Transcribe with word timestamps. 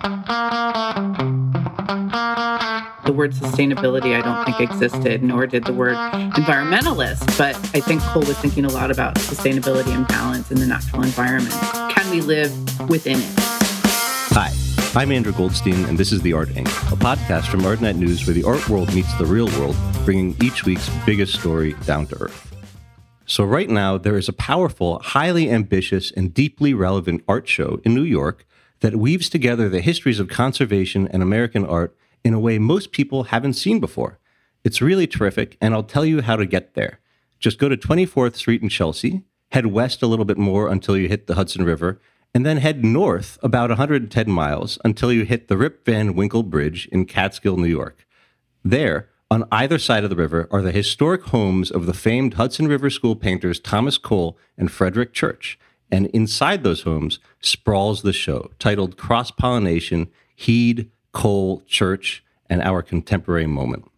The 0.00 0.08
word 3.14 3.32
sustainability, 3.32 4.18
I 4.18 4.22
don't 4.22 4.46
think 4.46 4.60
existed, 4.60 5.22
nor 5.22 5.46
did 5.46 5.64
the 5.64 5.74
word 5.74 5.94
environmentalist. 5.94 7.36
But 7.36 7.54
I 7.74 7.80
think 7.80 8.00
Cole 8.02 8.22
was 8.22 8.38
thinking 8.38 8.64
a 8.64 8.70
lot 8.70 8.90
about 8.90 9.16
sustainability 9.16 9.94
and 9.94 10.08
balance 10.08 10.50
in 10.50 10.58
the 10.58 10.66
natural 10.66 11.02
environment. 11.02 11.54
Can 11.90 12.10
we 12.10 12.22
live 12.22 12.50
within 12.88 13.18
it? 13.18 13.30
Hi, 14.32 14.50
I'm 14.98 15.12
Andrew 15.12 15.34
Goldstein, 15.34 15.84
and 15.84 15.98
this 15.98 16.12
is 16.12 16.22
The 16.22 16.32
Art 16.32 16.48
Angle, 16.56 16.72
a 16.72 16.96
podcast 16.96 17.48
from 17.48 17.60
ArtNet 17.60 17.96
News 17.96 18.26
where 18.26 18.32
the 18.32 18.44
art 18.44 18.70
world 18.70 18.94
meets 18.94 19.12
the 19.18 19.26
real 19.26 19.48
world, 19.58 19.76
bringing 20.06 20.34
each 20.42 20.64
week's 20.64 20.88
biggest 21.04 21.34
story 21.38 21.74
down 21.84 22.06
to 22.06 22.22
earth. 22.22 22.46
So, 23.26 23.44
right 23.44 23.68
now, 23.68 23.98
there 23.98 24.16
is 24.16 24.30
a 24.30 24.32
powerful, 24.32 24.98
highly 25.00 25.50
ambitious, 25.50 26.10
and 26.10 26.32
deeply 26.32 26.72
relevant 26.72 27.22
art 27.28 27.46
show 27.46 27.82
in 27.84 27.94
New 27.94 28.02
York 28.02 28.46
that 28.80 28.96
weaves 28.96 29.28
together 29.28 29.68
the 29.68 29.80
histories 29.80 30.20
of 30.20 30.28
conservation 30.28 31.06
and 31.08 31.22
American 31.22 31.64
art 31.64 31.96
in 32.24 32.34
a 32.34 32.40
way 32.40 32.58
most 32.58 32.92
people 32.92 33.24
haven't 33.24 33.54
seen 33.54 33.80
before. 33.80 34.18
It's 34.64 34.82
really 34.82 35.06
terrific, 35.06 35.56
and 35.60 35.72
I'll 35.72 35.82
tell 35.82 36.04
you 36.04 36.20
how 36.22 36.36
to 36.36 36.46
get 36.46 36.74
there. 36.74 37.00
Just 37.38 37.58
go 37.58 37.68
to 37.68 37.76
24th 37.76 38.36
Street 38.36 38.62
in 38.62 38.68
Chelsea, 38.68 39.22
head 39.52 39.66
west 39.66 40.02
a 40.02 40.06
little 40.06 40.24
bit 40.24 40.38
more 40.38 40.68
until 40.68 40.96
you 40.96 41.08
hit 41.08 41.26
the 41.26 41.34
Hudson 41.34 41.64
River, 41.64 42.00
and 42.34 42.44
then 42.46 42.58
head 42.58 42.84
north 42.84 43.38
about 43.42 43.70
110 43.70 44.30
miles 44.30 44.78
until 44.84 45.12
you 45.12 45.24
hit 45.24 45.48
the 45.48 45.56
Rip 45.56 45.84
Van 45.84 46.14
Winkle 46.14 46.42
Bridge 46.42 46.88
in 46.92 47.06
Catskill, 47.06 47.56
New 47.56 47.66
York. 47.66 48.06
There, 48.62 49.08
on 49.30 49.48
either 49.50 49.78
side 49.78 50.04
of 50.04 50.10
the 50.10 50.16
river, 50.16 50.48
are 50.50 50.62
the 50.62 50.72
historic 50.72 51.22
homes 51.24 51.70
of 51.70 51.86
the 51.86 51.94
famed 51.94 52.34
Hudson 52.34 52.68
River 52.68 52.90
School 52.90 53.16
painters 53.16 53.58
Thomas 53.58 53.96
Cole 53.96 54.36
and 54.58 54.70
Frederic 54.70 55.12
Church. 55.12 55.58
And 55.90 56.06
inside 56.06 56.62
those 56.62 56.82
homes 56.82 57.18
sprawls 57.40 58.02
the 58.02 58.12
show 58.12 58.50
titled 58.58 58.96
Cross 58.96 59.32
Pollination 59.32 60.08
Heade, 60.36 60.90
Cole, 61.12 61.62
Church, 61.66 62.24
and 62.48 62.62
Our 62.62 62.82
Contemporary 62.82 63.46
Moment. 63.46 63.90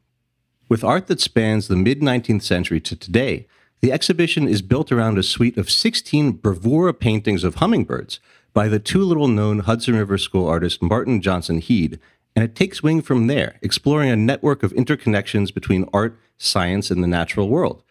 With 0.69 0.85
art 0.85 1.07
that 1.09 1.21
spans 1.21 1.69
the 1.69 1.77
mid 1.77 2.01
19th 2.01 2.43
century 2.43 2.81
to 2.81 2.97
today, 2.97 3.47
the 3.81 3.93
exhibition 3.93 4.49
is 4.49 4.63
built 4.63 4.93
around 4.93 5.19
a 5.19 5.23
suite 5.23 5.59
of 5.59 5.69
16 5.69 6.33
bravura 6.33 6.95
paintings 6.95 7.45
of 7.45 7.57
hummingbirds 7.57 8.21
by 8.55 8.69
the 8.69 8.79
too 8.79 9.03
little 9.03 9.29
known 9.29 9.61
Hudson 9.61 9.97
River 9.97 10.19
School 10.19 10.47
artist 10.47 10.83
Martin 10.83 11.21
Johnson 11.21 11.61
Heade, 11.61 11.99
and 12.35 12.45
it 12.45 12.55
takes 12.55 12.83
wing 12.83 13.03
from 13.03 13.27
there, 13.27 13.59
exploring 13.61 14.11
a 14.11 14.17
network 14.17 14.63
of 14.63 14.73
interconnections 14.73 15.53
between 15.53 15.89
art, 15.93 16.19
science, 16.39 16.91
and 16.91 17.03
the 17.03 17.09
natural 17.09 17.49
world. 17.49 17.83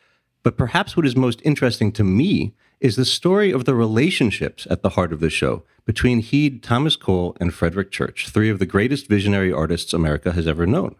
But 0.43 0.57
perhaps 0.57 0.95
what 0.95 1.05
is 1.05 1.15
most 1.15 1.41
interesting 1.43 1.91
to 1.93 2.03
me 2.03 2.53
is 2.81 2.95
the 2.95 3.05
story 3.05 3.51
of 3.51 3.65
the 3.65 3.75
relationships 3.75 4.67
at 4.69 4.81
the 4.81 4.89
heart 4.89 5.13
of 5.13 5.19
the 5.19 5.29
show 5.29 5.63
between 5.85 6.19
Heade, 6.19 6.63
Thomas 6.63 6.95
Cole, 6.95 7.37
and 7.39 7.53
Frederic 7.53 7.91
Church, 7.91 8.27
three 8.29 8.49
of 8.49 8.57
the 8.57 8.65
greatest 8.65 9.07
visionary 9.07 9.53
artists 9.53 9.93
America 9.93 10.31
has 10.31 10.47
ever 10.47 10.65
known. 10.65 10.95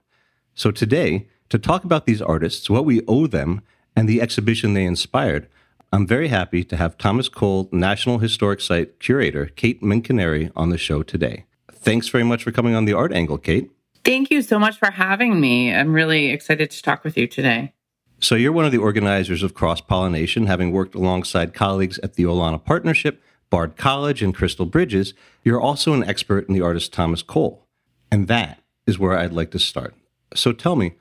So 0.54 0.70
today, 0.70 1.28
to 1.50 1.58
talk 1.58 1.84
about 1.84 2.06
these 2.06 2.22
artists, 2.22 2.70
what 2.70 2.86
we 2.86 3.02
owe 3.08 3.26
them, 3.26 3.62
and 3.96 4.08
the 4.08 4.22
exhibition 4.22 4.74
they 4.74 4.86
inspired, 4.86 5.50
I'm 5.92 6.08
very 6.08 6.28
happy 6.28 6.64
to 6.64 6.78
have 6.78 6.98
Thomas 6.98 7.28
Cole 7.28 7.68
National 7.72 8.20
Historic 8.20 8.62
Site 8.62 9.00
curator 9.00 9.48
Kate 9.48 9.82
Menconeri 9.82 10.52
on 10.56 10.70
the 10.70 10.78
show 10.78 11.02
today. 11.04 11.46
Thanks 11.74 12.08
very 12.08 12.24
much 12.24 12.44
for 12.44 12.52
coming 12.52 12.76
on 12.76 12.86
the 12.86 12.94
Art 12.94 13.12
Angle, 13.12 13.40
Kate. 13.40 13.72
Thank 14.06 14.30
you 14.30 14.44
so 14.44 14.60
much 14.60 14.78
for 14.78 14.92
having 14.92 15.42
me. 15.42 15.74
I'm 15.74 15.94
really 15.94 16.30
excited 16.30 16.70
to 16.72 16.82
talk 16.82 17.04
with 17.04 17.18
you 17.18 17.28
today. 17.28 17.74
So 18.22 18.36
you're 18.36 18.52
one 18.52 18.66
of 18.66 18.72
the 18.72 18.78
organizers 18.78 19.42
of 19.42 19.56
Cross 19.56 19.82
Pollination, 19.82 20.46
having 20.46 20.72
worked 20.72 20.94
alongside 20.94 21.56
colleagues 21.56 21.98
at 22.00 22.14
the 22.14 22.24
Olana 22.24 22.64
Partnership, 22.64 23.20
Bard 23.50 23.78
College, 23.78 24.22
and 24.22 24.34
Crystal 24.34 24.68
Bridges. 24.68 25.16
You're 25.44 25.60
also 25.60 25.94
an 25.94 26.04
expert 26.04 26.48
in 26.48 26.54
the 26.54 26.62
artist 26.62 26.94
Thomas 26.94 27.24
Cole. 27.24 27.66
And 28.12 28.28
that 28.28 28.62
is 28.86 29.00
where 29.00 29.18
I'd 29.18 29.34
like 29.34 29.50
to 29.52 29.60
start. 29.60 29.96
So 30.36 30.54
tell 30.54 30.76
me, 30.76 30.94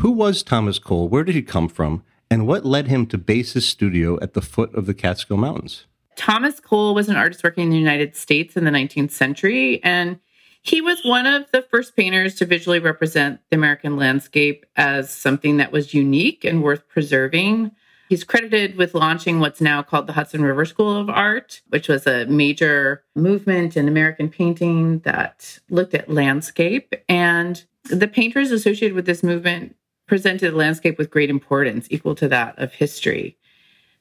who 0.00 0.12
was 0.12 0.44
Thomas 0.44 0.78
Cole? 0.78 1.08
Where 1.08 1.24
did 1.24 1.34
he 1.34 1.42
come 1.42 1.68
from? 1.68 2.04
And 2.30 2.46
what 2.46 2.64
led 2.64 2.86
him 2.86 3.06
to 3.06 3.18
base 3.18 3.54
his 3.54 3.66
studio 3.66 4.16
at 4.20 4.34
the 4.34 4.42
foot 4.42 4.72
of 4.74 4.86
the 4.86 4.94
Catskill 4.94 5.36
Mountains? 5.36 5.84
Thomas 6.14 6.60
Cole 6.60 6.94
was 6.94 7.08
an 7.08 7.16
artist 7.16 7.42
working 7.42 7.64
in 7.64 7.70
the 7.70 7.78
United 7.78 8.14
States 8.14 8.56
in 8.56 8.64
the 8.64 8.70
19th 8.70 9.10
century, 9.10 9.82
and 9.82 10.20
he 10.68 10.82
was 10.82 11.02
one 11.02 11.26
of 11.26 11.50
the 11.50 11.62
first 11.62 11.96
painters 11.96 12.34
to 12.34 12.44
visually 12.44 12.78
represent 12.78 13.40
the 13.50 13.56
American 13.56 13.96
landscape 13.96 14.66
as 14.76 15.10
something 15.10 15.56
that 15.56 15.72
was 15.72 15.94
unique 15.94 16.44
and 16.44 16.62
worth 16.62 16.86
preserving. 16.88 17.70
He's 18.10 18.22
credited 18.22 18.76
with 18.76 18.94
launching 18.94 19.40
what's 19.40 19.62
now 19.62 19.82
called 19.82 20.06
the 20.06 20.12
Hudson 20.12 20.42
River 20.42 20.66
School 20.66 20.94
of 20.94 21.08
Art, 21.08 21.62
which 21.68 21.88
was 21.88 22.06
a 22.06 22.26
major 22.26 23.02
movement 23.14 23.78
in 23.78 23.88
American 23.88 24.28
painting 24.28 24.98
that 25.00 25.58
looked 25.70 25.94
at 25.94 26.10
landscape. 26.10 26.94
And 27.08 27.64
the 27.84 28.08
painters 28.08 28.50
associated 28.50 28.94
with 28.94 29.06
this 29.06 29.22
movement 29.22 29.74
presented 30.06 30.52
landscape 30.52 30.98
with 30.98 31.10
great 31.10 31.30
importance, 31.30 31.86
equal 31.90 32.14
to 32.16 32.28
that 32.28 32.58
of 32.58 32.74
history. 32.74 33.38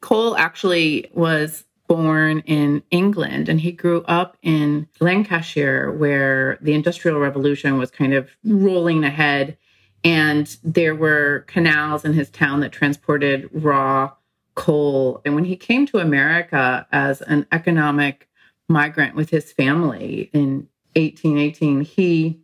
Cole 0.02 0.36
actually 0.36 1.10
was 1.14 1.64
born 1.88 2.40
in 2.42 2.84
England 2.92 3.50
and 3.50 3.62
he 3.62 3.72
grew 3.72 4.04
up 4.04 4.38
in 4.42 4.88
Lancashire, 5.00 5.92
where 5.92 6.58
the 6.62 6.74
Industrial 6.74 7.20
Revolution 7.20 7.78
was 7.78 7.92
kind 7.92 8.14
of 8.14 8.30
rolling 8.44 9.04
ahead. 9.04 9.58
And 10.04 10.56
there 10.64 10.96
were 10.96 11.46
canals 11.48 12.06
in 12.06 12.14
his 12.14 12.30
town 12.30 12.60
that 12.60 12.72
transported 12.72 13.50
raw 13.52 14.12
coal. 14.56 15.22
And 15.26 15.36
when 15.36 15.46
he 15.46 15.56
came 15.56 15.86
to 15.88 16.00
America 16.00 16.88
as 16.92 17.22
an 17.22 17.48
economic 17.52 18.28
migrant 18.68 19.16
with 19.16 19.30
his 19.30 19.52
family 19.52 20.30
in 20.34 20.68
1818, 20.96 21.82
he 21.82 22.40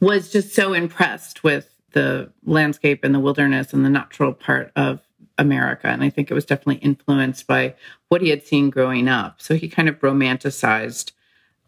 was 0.00 0.30
just 0.30 0.54
so 0.54 0.72
impressed 0.72 1.42
with 1.42 1.74
the 1.92 2.30
landscape 2.44 3.04
and 3.04 3.14
the 3.14 3.20
wilderness 3.20 3.72
and 3.72 3.84
the 3.84 3.90
natural 3.90 4.32
part 4.32 4.70
of 4.76 5.00
America. 5.38 5.88
And 5.88 6.02
I 6.02 6.10
think 6.10 6.30
it 6.30 6.34
was 6.34 6.44
definitely 6.44 6.82
influenced 6.82 7.46
by 7.46 7.74
what 8.08 8.22
he 8.22 8.30
had 8.30 8.46
seen 8.46 8.70
growing 8.70 9.08
up. 9.08 9.40
So 9.40 9.54
he 9.54 9.68
kind 9.68 9.88
of 9.88 10.00
romanticized 10.00 11.12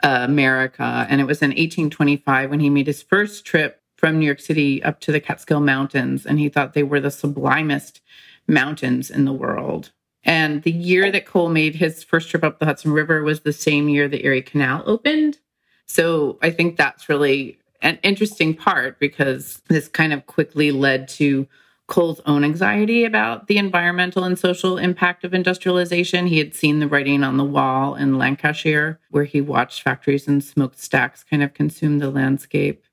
uh, 0.02 0.20
America. 0.22 1.06
And 1.08 1.20
it 1.20 1.24
was 1.24 1.42
in 1.42 1.50
1825 1.50 2.50
when 2.50 2.60
he 2.60 2.70
made 2.70 2.86
his 2.86 3.02
first 3.02 3.44
trip 3.44 3.82
from 3.96 4.18
New 4.18 4.26
York 4.26 4.40
City 4.40 4.82
up 4.82 5.00
to 5.00 5.12
the 5.12 5.20
Catskill 5.20 5.60
Mountains. 5.60 6.24
And 6.24 6.38
he 6.38 6.48
thought 6.48 6.74
they 6.74 6.82
were 6.82 7.00
the 7.00 7.10
sublimest 7.10 8.00
mountains 8.46 9.10
in 9.10 9.24
the 9.24 9.32
world. 9.32 9.90
And 10.24 10.62
the 10.62 10.72
year 10.72 11.10
that 11.10 11.26
Cole 11.26 11.48
made 11.48 11.76
his 11.76 12.02
first 12.02 12.30
trip 12.30 12.44
up 12.44 12.58
the 12.58 12.66
Hudson 12.66 12.92
River 12.92 13.22
was 13.22 13.40
the 13.40 13.52
same 13.52 13.88
year 13.88 14.08
the 14.08 14.24
Erie 14.24 14.42
Canal 14.42 14.82
opened. 14.86 15.38
So 15.86 16.38
I 16.42 16.50
think 16.50 16.76
that's 16.76 17.08
really 17.08 17.58
an 17.80 17.98
interesting 18.02 18.54
part 18.54 18.98
because 18.98 19.62
this 19.68 19.88
kind 19.88 20.12
of 20.12 20.26
quickly 20.26 20.70
led 20.70 21.08
to 21.08 21.46
Cole's 21.88 22.20
own 22.26 22.44
anxiety 22.44 23.04
about 23.04 23.46
the 23.46 23.56
environmental 23.56 24.22
and 24.22 24.38
social 24.38 24.76
impact 24.76 25.24
of 25.24 25.32
industrialization. 25.32 26.26
He 26.26 26.38
had 26.38 26.54
seen 26.54 26.80
the 26.80 26.86
writing 26.86 27.24
on 27.24 27.38
the 27.38 27.44
wall 27.44 27.94
in 27.94 28.18
Lancashire, 28.18 29.00
where 29.10 29.24
he 29.24 29.40
watched 29.40 29.82
factories 29.82 30.28
and 30.28 30.44
smokestacks 30.44 31.24
kind 31.24 31.42
of 31.42 31.54
consume 31.54 31.98
the 31.98 32.10
landscape. 32.10 32.84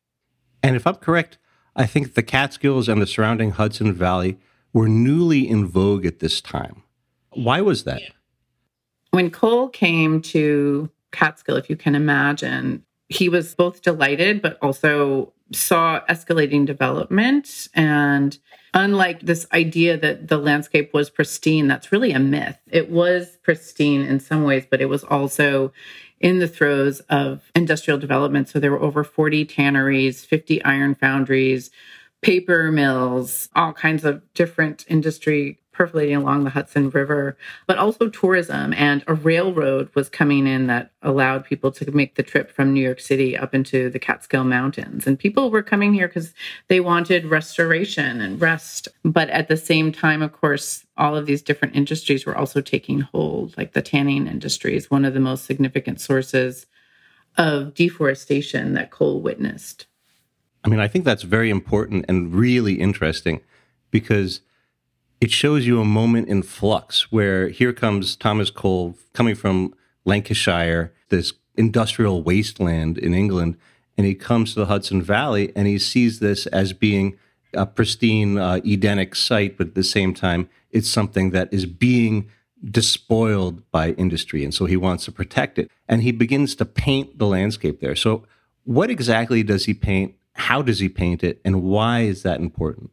And 0.63 0.77
if 0.77 0.87
I'm 0.87 0.95
correct, 0.95 1.37
I 1.75 1.85
think 1.85 2.13
the 2.13 2.23
Catskills 2.23 2.87
and 2.87 3.01
the 3.01 3.05
surrounding 3.05 3.51
Hudson 3.51 3.93
Valley 3.93 4.39
were 4.71 4.87
newly 4.87 5.47
in 5.47 5.67
vogue 5.67 6.05
at 6.05 6.19
this 6.19 6.39
time. 6.39 6.81
Why 7.31 7.59
was 7.59 7.83
that? 7.83 8.01
When 9.11 9.29
Cole 9.29 9.67
came 9.67 10.21
to 10.23 10.89
Catskill, 11.11 11.57
if 11.57 11.69
you 11.69 11.75
can 11.75 11.95
imagine, 11.95 12.85
he 13.09 13.29
was 13.29 13.55
both 13.55 13.81
delighted, 13.81 14.41
but 14.41 14.57
also 14.61 15.33
saw 15.51 16.01
escalating 16.09 16.65
development 16.65 17.67
and 17.75 18.39
unlike 18.75 19.21
this 19.21 19.47
idea 19.53 19.97
that 19.97 20.27
the 20.27 20.37
landscape 20.37 20.93
was 20.93 21.09
pristine, 21.09 21.67
that's 21.67 21.91
really 21.91 22.11
a 22.11 22.19
myth. 22.19 22.57
It 22.69 22.91
was 22.91 23.37
pristine 23.41 24.01
in 24.01 24.19
some 24.19 24.43
ways, 24.43 24.67
but 24.69 24.81
it 24.81 24.87
was 24.87 25.03
also 25.05 25.71
in 26.19 26.39
the 26.39 26.47
throes 26.47 26.99
of 27.01 27.49
industrial 27.55 27.97
development. 27.97 28.49
So 28.49 28.59
there 28.59 28.71
were 28.71 28.81
over 28.81 29.03
40 29.03 29.45
tanneries, 29.45 30.25
50 30.25 30.63
iron 30.63 30.93
foundries, 30.93 31.71
paper 32.21 32.71
mills, 32.71 33.49
all 33.55 33.73
kinds 33.73 34.03
of 34.03 34.21
different 34.33 34.85
industry 34.89 35.59
percolating 35.75 36.15
along 36.15 36.43
the 36.43 36.49
Hudson 36.49 36.89
River, 36.89 37.37
but 37.67 37.77
also 37.77 38.09
tourism. 38.09 38.73
And 38.73 39.03
a 39.07 39.13
railroad 39.13 39.89
was 39.93 40.09
coming 40.09 40.47
in 40.47 40.67
that 40.67 40.91
allowed 41.01 41.45
people 41.45 41.71
to 41.73 41.91
make 41.91 42.15
the 42.15 42.23
trip 42.23 42.49
from 42.51 42.73
New 42.73 42.81
York 42.81 42.99
City 42.99 43.37
up 43.37 43.53
into 43.53 43.89
the 43.89 43.99
Catskill 43.99 44.45
Mountains. 44.45 45.05
And 45.05 45.19
people 45.19 45.51
were 45.51 45.63
coming 45.63 45.93
here 45.93 46.07
because 46.07 46.33
they 46.67 46.79
wanted 46.79 47.25
restoration 47.25 48.21
and 48.21 48.39
rest. 48.39 48.87
But 49.03 49.29
at 49.29 49.47
the 49.47 49.57
same 49.57 49.91
time, 49.91 50.21
of 50.21 50.31
course, 50.31 50.85
all 50.97 51.17
of 51.17 51.25
these 51.25 51.41
different 51.41 51.75
industries 51.75 52.25
were 52.25 52.37
also 52.37 52.61
taking 52.61 53.01
hold, 53.01 53.57
like 53.57 53.73
the 53.73 53.81
tanning 53.81 54.27
industry 54.27 54.75
is 54.75 54.89
one 54.89 55.05
of 55.05 55.13
the 55.13 55.19
most 55.19 55.45
significant 55.45 55.99
sources 55.99 56.65
of 57.37 57.73
deforestation 57.73 58.73
that 58.73 58.91
Cole 58.91 59.19
witnessed. 59.19 59.87
I 60.63 60.69
mean, 60.69 60.79
I 60.79 60.87
think 60.87 61.05
that's 61.05 61.23
very 61.23 61.49
important 61.49 62.05
and 62.07 62.33
really 62.33 62.75
interesting 62.75 63.41
because 63.91 64.41
it 65.25 65.31
shows 65.31 65.65
you 65.65 65.81
a 65.81 65.85
moment 65.85 66.27
in 66.27 66.43
flux 66.43 67.11
where 67.11 67.49
here 67.49 67.73
comes 67.73 68.15
Thomas 68.15 68.51
Cole 68.51 68.95
coming 69.13 69.33
from 69.33 69.73
Lancashire, 70.05 70.93
this 71.09 71.33
industrial 71.55 72.21
wasteland 72.21 72.99
in 72.99 73.15
England, 73.15 73.57
and 73.97 74.05
he 74.05 74.13
comes 74.13 74.53
to 74.53 74.59
the 74.59 74.67
Hudson 74.67 75.01
Valley 75.01 75.51
and 75.55 75.65
he 75.65 75.79
sees 75.79 76.19
this 76.19 76.45
as 76.47 76.73
being 76.73 77.17
a 77.55 77.65
pristine 77.65 78.37
uh, 78.37 78.59
Edenic 78.63 79.15
site, 79.15 79.57
but 79.57 79.69
at 79.69 79.73
the 79.73 79.83
same 79.83 80.13
time, 80.13 80.47
it's 80.69 80.87
something 80.87 81.31
that 81.31 81.51
is 81.51 81.65
being 81.65 82.29
despoiled 82.63 83.67
by 83.71 83.93
industry. 83.93 84.43
And 84.43 84.53
so 84.53 84.67
he 84.67 84.77
wants 84.77 85.05
to 85.05 85.11
protect 85.11 85.57
it. 85.57 85.71
And 85.89 86.03
he 86.03 86.11
begins 86.11 86.53
to 86.57 86.65
paint 86.65 87.17
the 87.17 87.25
landscape 87.25 87.79
there. 87.81 87.95
So, 87.95 88.27
what 88.63 88.91
exactly 88.91 89.41
does 89.41 89.65
he 89.65 89.73
paint? 89.73 90.13
How 90.33 90.61
does 90.61 90.77
he 90.77 90.87
paint 90.87 91.23
it? 91.23 91.41
And 91.43 91.63
why 91.63 92.01
is 92.01 92.21
that 92.21 92.39
important? 92.39 92.91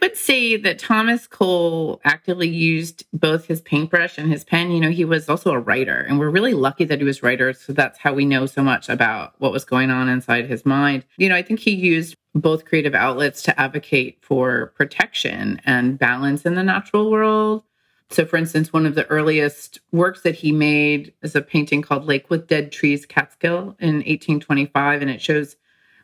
Would 0.00 0.16
say 0.16 0.56
that 0.56 0.78
Thomas 0.78 1.26
Cole 1.26 2.00
actively 2.04 2.48
used 2.48 3.04
both 3.12 3.44
his 3.46 3.60
paintbrush 3.60 4.16
and 4.16 4.32
his 4.32 4.44
pen. 4.44 4.70
You 4.70 4.80
know, 4.80 4.90
he 4.90 5.04
was 5.04 5.28
also 5.28 5.50
a 5.50 5.58
writer, 5.58 6.00
and 6.00 6.18
we're 6.18 6.30
really 6.30 6.54
lucky 6.54 6.84
that 6.86 6.98
he 6.98 7.04
was 7.04 7.18
a 7.18 7.26
writer. 7.26 7.52
So 7.52 7.74
that's 7.74 7.98
how 7.98 8.14
we 8.14 8.24
know 8.24 8.46
so 8.46 8.62
much 8.62 8.88
about 8.88 9.34
what 9.38 9.52
was 9.52 9.64
going 9.64 9.90
on 9.90 10.08
inside 10.08 10.46
his 10.46 10.64
mind. 10.64 11.04
You 11.18 11.28
know, 11.28 11.36
I 11.36 11.42
think 11.42 11.60
he 11.60 11.72
used 11.72 12.16
both 12.34 12.64
creative 12.64 12.94
outlets 12.94 13.42
to 13.42 13.60
advocate 13.60 14.18
for 14.22 14.72
protection 14.76 15.60
and 15.66 15.98
balance 15.98 16.46
in 16.46 16.54
the 16.54 16.62
natural 16.62 17.10
world. 17.10 17.62
So, 18.08 18.24
for 18.24 18.38
instance, 18.38 18.72
one 18.72 18.86
of 18.86 18.94
the 18.94 19.06
earliest 19.06 19.80
works 19.92 20.22
that 20.22 20.34
he 20.34 20.50
made 20.50 21.12
is 21.22 21.36
a 21.36 21.42
painting 21.42 21.82
called 21.82 22.06
Lake 22.06 22.30
with 22.30 22.48
Dead 22.48 22.72
Trees, 22.72 23.04
Catskill, 23.06 23.76
in 23.78 23.96
1825, 23.96 25.02
and 25.02 25.10
it 25.10 25.20
shows 25.20 25.56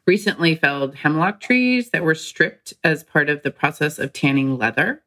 recently 0.06 0.55
felled 0.55 0.94
hemlock 0.94 1.41
trees 1.41 1.91
that 1.91 2.05
were 2.05 2.14
stripped 2.14 2.75
as 2.85 3.05
part 3.05 3.29
of 3.29 3.43
the 3.43 3.50
process 3.50 3.99
of 3.99 4.12
tanning 4.12 4.56
leather. 4.56 5.03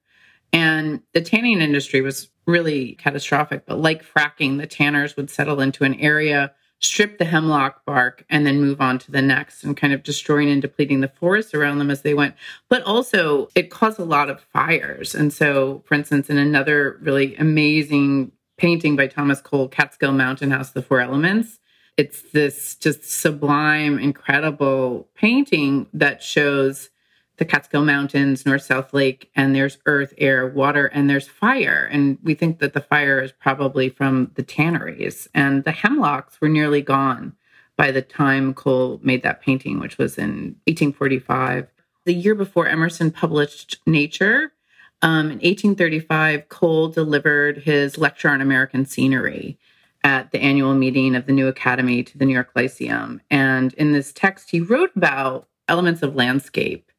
And 0.51 1.01
the 1.13 1.21
tanning 1.21 1.61
industry 1.61 2.01
was 2.01 2.29
really 2.45 2.95
catastrophic, 2.95 3.65
but 3.65 3.79
like 3.79 4.03
fracking, 4.03 4.57
the 4.57 4.67
tanners 4.67 5.15
would 5.15 5.29
settle 5.29 5.61
into 5.61 5.83
an 5.83 5.93
area, 5.95 6.51
strip 6.79 7.17
the 7.17 7.25
hemlock 7.25 7.85
bark, 7.85 8.25
and 8.29 8.45
then 8.45 8.59
move 8.59 8.81
on 8.81 8.97
to 8.99 9.11
the 9.11 9.21
next 9.21 9.63
and 9.63 9.77
kind 9.77 9.93
of 9.93 10.03
destroying 10.03 10.49
and 10.49 10.61
depleting 10.61 11.01
the 11.01 11.07
forests 11.07 11.53
around 11.53 11.77
them 11.77 11.91
as 11.91 12.01
they 12.01 12.13
went. 12.13 12.35
But 12.67 12.81
also, 12.83 13.49
it 13.55 13.69
caused 13.69 13.99
a 13.99 14.05
lot 14.05 14.29
of 14.29 14.41
fires. 14.41 15.13
And 15.13 15.31
so, 15.31 15.83
for 15.85 15.93
instance, 15.93 16.29
in 16.29 16.37
another 16.37 16.97
really 17.01 17.35
amazing 17.35 18.31
painting 18.57 18.95
by 18.95 19.07
Thomas 19.07 19.39
Cole, 19.39 19.67
Catskill 19.67 20.11
Mountain 20.11 20.51
House, 20.51 20.71
The 20.71 20.81
Four 20.81 20.99
Elements, 20.99 21.59
it's 21.99 22.21
this 22.31 22.75
just 22.75 23.03
sublime, 23.03 23.99
incredible 23.99 25.09
painting 25.15 25.85
that 25.91 26.23
shows 26.23 26.91
the 27.35 27.43
Catskill 27.43 27.83
Mountains, 27.83 28.45
North 28.45 28.61
South 28.61 28.93
Lake, 28.93 29.29
and 29.35 29.53
there's 29.53 29.79
earth, 29.85 30.13
air, 30.17 30.47
water, 30.47 30.85
and 30.85 31.09
there's 31.09 31.27
fire. 31.27 31.89
And 31.91 32.17
we 32.23 32.35
think 32.35 32.59
that 32.59 32.71
the 32.71 32.79
fire 32.79 33.21
is 33.21 33.33
probably 33.33 33.89
from 33.89 34.31
the 34.35 34.43
tanneries. 34.43 35.27
And 35.33 35.65
the 35.65 35.73
hemlocks 35.73 36.39
were 36.39 36.47
nearly 36.47 36.81
gone 36.81 37.33
by 37.75 37.91
the 37.91 38.01
time 38.01 38.53
Cole 38.53 39.01
made 39.03 39.23
that 39.23 39.41
painting, 39.41 39.81
which 39.81 39.97
was 39.97 40.17
in 40.17 40.55
1845. 40.67 41.67
The 42.05 42.13
year 42.13 42.33
before 42.33 42.65
Emerson 42.65 43.11
published 43.11 43.79
Nature, 43.85 44.53
um, 45.01 45.25
in 45.25 45.39
1835, 45.39 46.47
Cole 46.47 46.87
delivered 46.87 47.57
his 47.57 47.97
lecture 47.97 48.29
on 48.29 48.39
American 48.39 48.85
scenery 48.85 49.59
at 50.03 50.31
the 50.31 50.39
annual 50.39 50.75
meeting 50.75 51.15
of 51.15 51.25
the 51.25 51.33
new 51.33 51.47
academy 51.47 52.03
to 52.03 52.17
the 52.17 52.25
New 52.25 52.33
York 52.33 52.51
Lyceum. 52.55 53.21
And 53.29 53.73
in 53.73 53.91
this 53.91 54.11
text, 54.13 54.49
he 54.51 54.61
wrote 54.61 54.91
about 54.95 55.47
elements 55.67 56.01
of 56.01 56.15
landscape, 56.15 56.91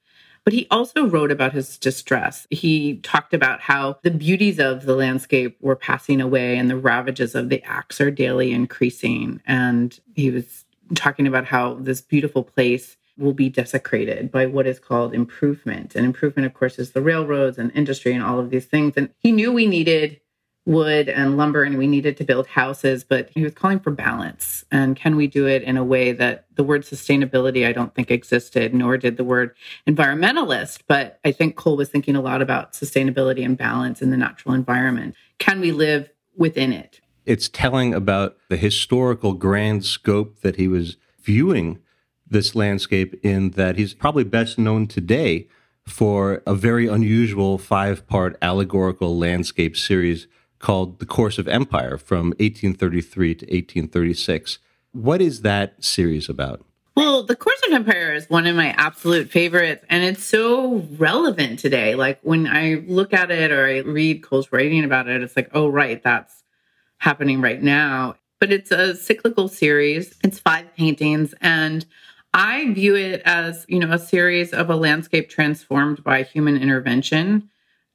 but 0.44 0.52
he 0.52 0.66
also 0.70 1.06
wrote 1.06 1.30
about 1.30 1.52
his 1.52 1.78
distress. 1.78 2.46
He 2.50 2.98
talked 2.98 3.34
about 3.34 3.60
how 3.60 3.98
the 4.02 4.10
beauties 4.10 4.58
of 4.58 4.84
the 4.84 4.94
landscape 4.94 5.56
were 5.60 5.76
passing 5.76 6.20
away 6.20 6.56
and 6.56 6.68
the 6.70 6.76
ravages 6.76 7.34
of 7.34 7.48
the 7.48 7.62
axe 7.64 8.00
are 8.00 8.10
daily 8.10 8.52
increasing. 8.52 9.40
And 9.46 9.98
he 10.14 10.30
was 10.30 10.64
talking 10.94 11.26
about 11.26 11.46
how 11.46 11.74
this 11.74 12.00
beautiful 12.00 12.42
place 12.42 12.96
will 13.18 13.32
be 13.34 13.48
desecrated 13.48 14.30
by 14.30 14.46
what 14.46 14.66
is 14.66 14.78
called 14.78 15.14
improvement. 15.14 15.94
And 15.94 16.06
improvement, 16.06 16.46
of 16.46 16.54
course, 16.54 16.78
is 16.78 16.92
the 16.92 17.02
railroads 17.02 17.58
and 17.58 17.70
industry 17.74 18.14
and 18.14 18.24
all 18.24 18.38
of 18.38 18.50
these 18.50 18.64
things. 18.64 18.94
And 18.96 19.10
he 19.18 19.30
knew 19.30 19.52
we 19.52 19.66
needed 19.66 20.20
wood 20.70 21.08
and 21.08 21.36
lumber 21.36 21.64
and 21.64 21.76
we 21.76 21.88
needed 21.88 22.16
to 22.16 22.24
build 22.24 22.46
houses, 22.46 23.02
but 23.02 23.28
he 23.34 23.42
was 23.42 23.52
calling 23.52 23.80
for 23.80 23.90
balance. 23.90 24.64
And 24.70 24.94
can 24.94 25.16
we 25.16 25.26
do 25.26 25.48
it 25.48 25.64
in 25.64 25.76
a 25.76 25.82
way 25.82 26.12
that 26.12 26.46
the 26.54 26.62
word 26.62 26.82
sustainability, 26.82 27.66
I 27.66 27.72
don't 27.72 27.92
think 27.92 28.08
existed, 28.08 28.72
nor 28.72 28.96
did 28.96 29.16
the 29.16 29.24
word 29.24 29.56
environmentalist. 29.88 30.82
But 30.86 31.18
I 31.24 31.32
think 31.32 31.56
Cole 31.56 31.76
was 31.76 31.88
thinking 31.88 32.14
a 32.14 32.20
lot 32.20 32.40
about 32.40 32.72
sustainability 32.72 33.44
and 33.44 33.58
balance 33.58 34.00
in 34.00 34.10
the 34.10 34.16
natural 34.16 34.54
environment. 34.54 35.16
Can 35.38 35.60
we 35.60 35.72
live 35.72 36.08
within 36.36 36.72
it? 36.72 37.00
It's 37.26 37.48
telling 37.48 37.92
about 37.92 38.36
the 38.48 38.56
historical 38.56 39.32
grand 39.32 39.84
scope 39.84 40.40
that 40.42 40.54
he 40.54 40.68
was 40.68 40.96
viewing 41.20 41.80
this 42.28 42.54
landscape 42.54 43.18
in 43.24 43.50
that 43.50 43.76
he's 43.76 43.92
probably 43.92 44.22
best 44.22 44.56
known 44.56 44.86
today 44.86 45.48
for 45.84 46.44
a 46.46 46.54
very 46.54 46.86
unusual 46.86 47.58
five 47.58 48.06
part 48.06 48.38
allegorical 48.40 49.18
landscape 49.18 49.76
series 49.76 50.28
called 50.60 51.00
The 51.00 51.06
Course 51.06 51.38
of 51.38 51.48
Empire 51.48 51.98
from 51.98 52.28
1833 52.38 53.34
to 53.34 53.46
1836. 53.46 54.58
What 54.92 55.20
is 55.20 55.42
that 55.42 55.82
series 55.82 56.28
about? 56.28 56.64
Well, 56.96 57.22
The 57.22 57.36
Course 57.36 57.60
of 57.66 57.72
Empire 57.72 58.12
is 58.12 58.28
one 58.28 58.46
of 58.46 58.54
my 58.54 58.68
absolute 58.70 59.30
favorites, 59.30 59.84
and 59.88 60.04
it's 60.04 60.24
so 60.24 60.86
relevant 60.98 61.58
today. 61.58 61.94
Like 61.94 62.20
when 62.22 62.46
I 62.46 62.84
look 62.86 63.12
at 63.12 63.30
it 63.30 63.50
or 63.50 63.66
I 63.66 63.78
read 63.78 64.22
Cole's 64.22 64.52
writing 64.52 64.84
about 64.84 65.08
it, 65.08 65.22
it's 65.22 65.36
like, 65.36 65.50
oh, 65.54 65.68
right, 65.68 66.02
that's 66.02 66.44
happening 66.98 67.40
right 67.40 67.62
now. 67.62 68.16
But 68.38 68.52
it's 68.52 68.70
a 68.70 68.94
cyclical 68.94 69.48
series, 69.48 70.14
it's 70.22 70.38
five 70.38 70.74
paintings, 70.76 71.34
and 71.40 71.86
I 72.32 72.72
view 72.72 72.96
it 72.96 73.22
as, 73.24 73.66
you 73.68 73.78
know, 73.78 73.92
a 73.92 73.98
series 73.98 74.52
of 74.52 74.70
a 74.70 74.76
landscape 74.76 75.28
transformed 75.28 76.04
by 76.04 76.22
human 76.22 76.56
intervention 76.56 77.50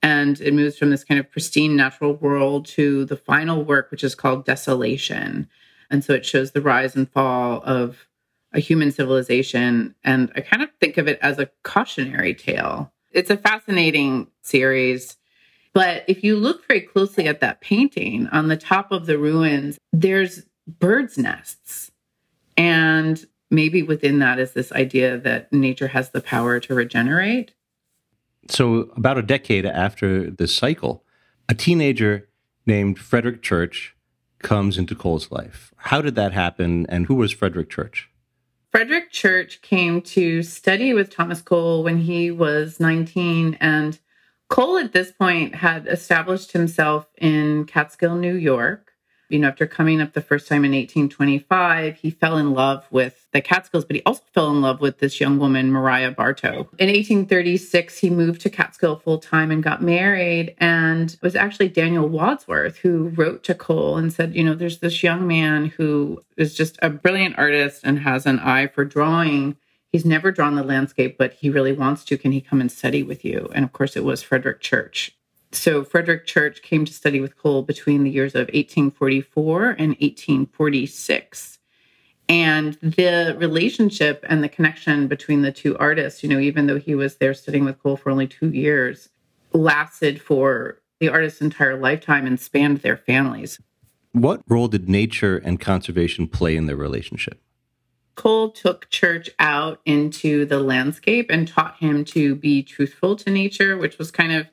and 0.05 0.39
it 0.39 0.53
moves 0.53 0.77
from 0.77 0.91
this 0.91 1.03
kind 1.03 1.19
of 1.19 1.31
pristine 1.31 1.75
natural 1.75 2.13
world 2.13 2.67
to 2.67 3.05
the 3.05 3.17
final 3.17 3.63
work, 3.63 3.89
which 3.89 4.03
is 4.03 4.13
called 4.13 4.45
Desolation. 4.45 5.49
And 5.89 6.03
so 6.03 6.13
it 6.13 6.23
shows 6.23 6.51
the 6.51 6.61
rise 6.61 6.95
and 6.95 7.09
fall 7.09 7.63
of 7.65 8.05
a 8.53 8.59
human 8.59 8.91
civilization. 8.91 9.95
And 10.03 10.31
I 10.35 10.41
kind 10.41 10.61
of 10.61 10.69
think 10.79 10.99
of 10.99 11.07
it 11.07 11.17
as 11.23 11.39
a 11.39 11.49
cautionary 11.63 12.35
tale. 12.35 12.93
It's 13.13 13.31
a 13.31 13.37
fascinating 13.37 14.27
series. 14.43 15.17
But 15.73 16.03
if 16.07 16.23
you 16.23 16.37
look 16.37 16.67
very 16.67 16.81
closely 16.81 17.27
at 17.27 17.39
that 17.39 17.61
painting, 17.61 18.27
on 18.27 18.47
the 18.47 18.57
top 18.57 18.91
of 18.91 19.07
the 19.07 19.17
ruins, 19.17 19.79
there's 19.91 20.45
birds' 20.67 21.17
nests. 21.17 21.89
And 22.55 23.25
maybe 23.49 23.81
within 23.81 24.19
that 24.19 24.37
is 24.37 24.51
this 24.51 24.71
idea 24.71 25.17
that 25.17 25.51
nature 25.51 25.87
has 25.87 26.11
the 26.11 26.21
power 26.21 26.59
to 26.59 26.75
regenerate. 26.75 27.55
So, 28.47 28.91
about 28.95 29.17
a 29.17 29.23
decade 29.23 29.65
after 29.65 30.29
this 30.29 30.53
cycle, 30.53 31.03
a 31.49 31.55
teenager 31.55 32.29
named 32.65 32.99
Frederic 32.99 33.41
Church 33.41 33.95
comes 34.39 34.77
into 34.77 34.95
Cole's 34.95 35.31
life. 35.31 35.73
How 35.77 36.01
did 36.01 36.15
that 36.15 36.33
happen, 36.33 36.85
and 36.87 37.07
who 37.07 37.15
was 37.15 37.31
Frederic 37.31 37.69
Church? 37.69 38.09
Frederic 38.71 39.11
Church 39.11 39.61
came 39.61 40.01
to 40.01 40.43
study 40.43 40.93
with 40.93 41.09
Thomas 41.09 41.41
Cole 41.41 41.83
when 41.83 41.99
he 41.99 42.29
was 42.29 42.79
19, 42.79 43.57
and 43.59 43.97
Cole 44.49 44.77
at 44.77 44.91
this 44.91 45.11
point 45.11 45.55
had 45.55 45.87
established 45.87 46.51
himself 46.51 47.07
in 47.17 47.65
Catskill, 47.65 48.15
New 48.15 48.35
York 48.35 48.94
you 49.29 49.39
know, 49.39 49.47
after 49.47 49.65
coming 49.65 50.01
up 50.01 50.13
the 50.13 50.21
first 50.21 50.47
time 50.47 50.65
in 50.65 50.71
1825, 50.71 51.97
he 51.97 52.11
fell 52.11 52.37
in 52.37 52.53
love 52.53 52.85
with 52.91 53.27
the 53.33 53.41
Catskills, 53.41 53.85
but 53.85 53.95
he 53.95 54.03
also 54.05 54.21
fell 54.33 54.51
in 54.51 54.61
love 54.61 54.81
with 54.81 54.99
this 54.99 55.19
young 55.19 55.39
woman, 55.39 55.71
Maria 55.71 56.11
Bartow. 56.11 56.69
In 56.77 56.89
1836, 56.89 57.97
he 57.97 58.09
moved 58.09 58.41
to 58.41 58.49
Catskill 58.49 58.97
full 58.97 59.17
time 59.17 59.51
and 59.51 59.63
got 59.63 59.81
married. 59.81 60.55
And 60.59 61.13
it 61.13 61.21
was 61.21 61.35
actually 61.35 61.69
Daniel 61.69 62.07
Wadsworth 62.07 62.77
who 62.77 63.09
wrote 63.09 63.43
to 63.45 63.55
Cole 63.55 63.97
and 63.97 64.13
said, 64.13 64.35
you 64.35 64.43
know, 64.43 64.53
there's 64.53 64.79
this 64.79 65.03
young 65.03 65.27
man 65.27 65.67
who 65.77 66.21
is 66.37 66.53
just 66.53 66.77
a 66.81 66.89
brilliant 66.89 67.37
artist 67.37 67.81
and 67.83 67.99
has 67.99 68.25
an 68.25 68.39
eye 68.39 68.67
for 68.67 68.85
drawing. 68.85 69.57
He's 69.91 70.05
never 70.05 70.31
drawn 70.31 70.55
the 70.55 70.63
landscape, 70.63 71.17
but 71.17 71.33
he 71.33 71.49
really 71.49 71.73
wants 71.73 72.03
to. 72.05 72.17
Can 72.17 72.31
he 72.31 72.41
come 72.41 72.61
and 72.61 72.71
study 72.71 73.01
with 73.01 73.25
you? 73.25 73.49
And 73.55 73.65
of 73.65 73.73
course, 73.73 73.95
it 73.95 74.03
was 74.03 74.21
Frederic 74.21 74.61
Church. 74.61 75.15
So 75.55 75.83
Frederic 75.83 76.25
Church 76.25 76.61
came 76.61 76.85
to 76.85 76.93
study 76.93 77.21
with 77.21 77.37
Cole 77.37 77.63
between 77.63 78.03
the 78.03 78.09
years 78.09 78.35
of 78.35 78.47
1844 78.47 79.69
and 79.71 79.89
1846. 79.99 81.59
And 82.27 82.73
the 82.81 83.35
relationship 83.37 84.25
and 84.27 84.43
the 84.43 84.49
connection 84.49 85.07
between 85.07 85.43
the 85.43 85.51
two 85.51 85.77
artists, 85.77 86.23
you 86.23 86.29
know, 86.29 86.39
even 86.39 86.67
though 86.67 86.79
he 86.79 86.95
was 86.95 87.17
there 87.17 87.33
studying 87.33 87.65
with 87.65 87.81
Cole 87.81 87.97
for 87.97 88.09
only 88.09 88.27
two 88.27 88.49
years, 88.49 89.09
lasted 89.53 90.21
for 90.21 90.81
the 90.99 91.09
artist's 91.09 91.41
entire 91.41 91.77
lifetime 91.77 92.25
and 92.25 92.39
spanned 92.39 92.79
their 92.79 92.97
families. 92.97 93.61
What 94.11 94.41
role 94.47 94.67
did 94.67 94.89
nature 94.89 95.37
and 95.37 95.59
conservation 95.59 96.27
play 96.27 96.55
in 96.55 96.65
their 96.65 96.75
relationship? 96.75 97.41
Cole 98.15 98.49
took 98.49 98.89
Church 98.89 99.29
out 99.39 99.81
into 99.85 100.45
the 100.45 100.59
landscape 100.59 101.27
and 101.29 101.47
taught 101.47 101.77
him 101.77 102.05
to 102.05 102.33
be 102.35 102.63
truthful 102.63 103.15
to 103.17 103.29
nature, 103.29 103.77
which 103.77 103.97
was 103.97 104.09
kind 104.09 104.31
of 104.31 104.47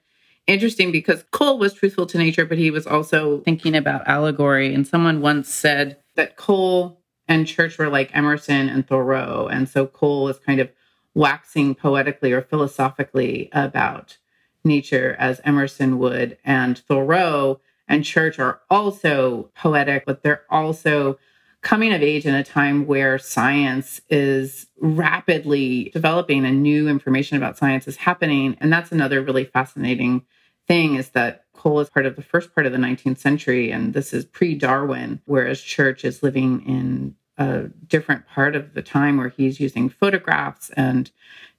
interesting 0.47 0.93
because 0.93 1.25
Cole 1.31 1.59
was 1.59 1.75
truthful 1.75 2.07
to 2.07 2.19
nature, 2.19 2.45
but 2.45 2.59
he 2.59 2.71
was 2.71 2.87
also 2.87 3.41
thinking 3.41 3.75
about 3.75 4.07
allegory. 4.07 4.75
And 4.75 4.87
someone 4.87 5.21
once 5.21 5.53
said 5.53 5.99
that 6.17 6.37
Cole 6.37 7.01
and 7.29 7.47
Church 7.47 7.79
were 7.79 7.89
like 7.89 8.15
Emerson 8.15 8.69
and 8.69 8.87
Thoreau. 8.87 9.49
And 9.49 9.69
so 9.69 9.87
Cole 9.87 10.25
was 10.25 10.39
kind 10.39 10.61
of 10.61 10.71
waxing 11.15 11.75
poetically 11.75 12.33
or 12.33 12.43
philosophically 12.43 13.49
about 13.53 14.19
nature 14.65 15.17
as 15.19 15.41
Emerson 15.45 15.99
would. 15.99 16.39
And 16.45 16.79
Thoreau 16.79 17.61
and 17.89 18.05
Church 18.05 18.39
are 18.39 18.61
also 18.71 19.51
poetic, 19.55 20.05
but 20.07 20.23
they're 20.23 20.43
also 20.51 21.19
coming 21.63 21.93
of 21.93 22.03
age 22.03 22.27
in 22.27 22.35
a 22.35 22.45
time 22.45 22.87
where 22.87 23.19
science 23.19 24.01
is 24.11 24.67
rapidly 24.81 25.91
developing 25.93 26.45
and 26.45 26.63
new 26.63 26.89
information 26.89 27.37
about 27.37 27.57
science 27.57 27.87
is 27.87 27.97
happening. 27.97 28.57
And 28.61 28.73
that's 28.73 28.93
another 28.93 29.23
really 29.23 29.45
fascinating 29.45 30.25
thing 30.67 30.97
is 30.97 31.11
that 31.11 31.45
Cole 31.55 31.81
is 31.81 31.89
part 31.89 32.07
of 32.07 32.17
the 32.17 32.23
first 32.23 32.55
part 32.55 32.67
of 32.67 32.73
the 32.73 32.79
19th 32.79 33.19
century, 33.19 33.71
and 33.71 33.95
this 33.95 34.13
is 34.13 34.25
pre 34.25 34.57
Darwin, 34.57 35.21
whereas 35.27 35.63
Church 35.63 36.05
is 36.05 36.23
living 36.23 36.67
in 36.67 37.15
a 37.39 37.69
different 37.87 38.27
part 38.27 38.57
of 38.57 38.75
the 38.75 38.83
time 38.83 39.17
where 39.17 39.29
he's 39.29 39.61
using 39.61 39.89
photographs 39.89 40.71
and 40.71 41.11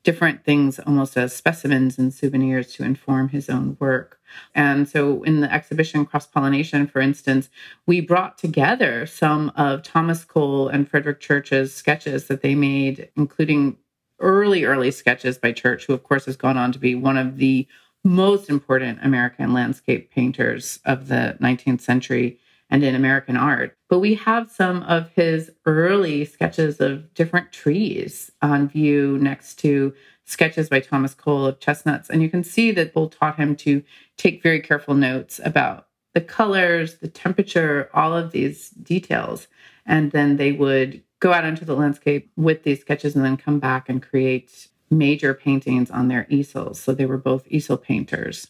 different 0.03 0.43
things 0.43 0.79
almost 0.79 1.15
as 1.15 1.33
specimens 1.33 1.97
and 1.97 2.13
souvenirs 2.13 2.73
to 2.73 2.83
inform 2.83 3.29
his 3.29 3.49
own 3.49 3.77
work. 3.79 4.19
And 4.55 4.87
so 4.87 5.23
in 5.23 5.41
the 5.41 5.51
exhibition 5.51 6.05
Cross 6.05 6.27
Pollination, 6.27 6.87
for 6.87 6.99
instance, 6.99 7.49
we 7.85 8.01
brought 8.01 8.37
together 8.37 9.05
some 9.05 9.51
of 9.55 9.83
Thomas 9.83 10.23
Cole 10.23 10.67
and 10.67 10.89
Frederic 10.89 11.19
Church's 11.19 11.73
sketches 11.73 12.27
that 12.27 12.41
they 12.41 12.55
made, 12.55 13.09
including 13.15 13.77
early, 14.19 14.63
early 14.63 14.91
sketches 14.91 15.37
by 15.37 15.51
Church, 15.51 15.85
who, 15.85 15.93
of 15.93 16.03
course, 16.03 16.25
has 16.25 16.37
gone 16.37 16.57
on 16.57 16.71
to 16.71 16.79
be 16.79 16.95
one 16.95 17.17
of 17.17 17.37
the 17.37 17.67
most 18.03 18.49
important 18.49 18.99
American 19.03 19.53
landscape 19.53 20.11
painters 20.11 20.79
of 20.85 21.07
the 21.07 21.37
19th 21.41 21.81
century 21.81 22.39
and 22.69 22.83
in 22.83 22.95
American 22.95 23.37
art. 23.37 23.77
But 23.89 23.99
we 23.99 24.15
have 24.15 24.49
some 24.49 24.81
of 24.83 25.09
his 25.09 25.51
early 25.65 26.25
sketches 26.25 26.81
of 26.81 27.13
different 27.13 27.51
trees 27.51 28.31
on 28.41 28.67
view 28.67 29.17
next 29.19 29.59
to 29.59 29.93
sketches 30.25 30.69
by 30.69 30.79
Thomas 30.79 31.13
Cole 31.13 31.45
of 31.45 31.59
chestnuts. 31.59 32.09
And 32.09 32.21
you 32.21 32.29
can 32.29 32.43
see 32.43 32.71
that 32.71 32.93
Cole 32.93 33.09
taught 33.09 33.37
him 33.37 33.55
to 33.57 33.83
take 34.17 34.43
very 34.43 34.59
careful 34.59 34.93
notes 34.93 35.39
about 35.43 35.87
the 36.13 36.21
colors, 36.21 36.95
the 36.95 37.07
temperature, 37.07 37.89
all 37.93 38.15
of 38.15 38.31
these 38.31 38.69
details. 38.69 39.47
And 39.85 40.11
then 40.11 40.37
they 40.37 40.51
would 40.51 41.03
go 41.19 41.33
out 41.33 41.45
into 41.45 41.65
the 41.65 41.75
landscape 41.75 42.31
with 42.35 42.63
these 42.63 42.81
sketches 42.81 43.15
and 43.15 43.25
then 43.25 43.37
come 43.37 43.59
back 43.59 43.89
and 43.89 44.01
create 44.01 44.67
major 44.89 45.33
paintings 45.33 45.89
on 45.89 46.07
their 46.07 46.27
easels. 46.29 46.79
So 46.79 46.93
they 46.93 47.05
were 47.05 47.17
both 47.17 47.47
easel 47.47 47.77
painters. 47.77 48.49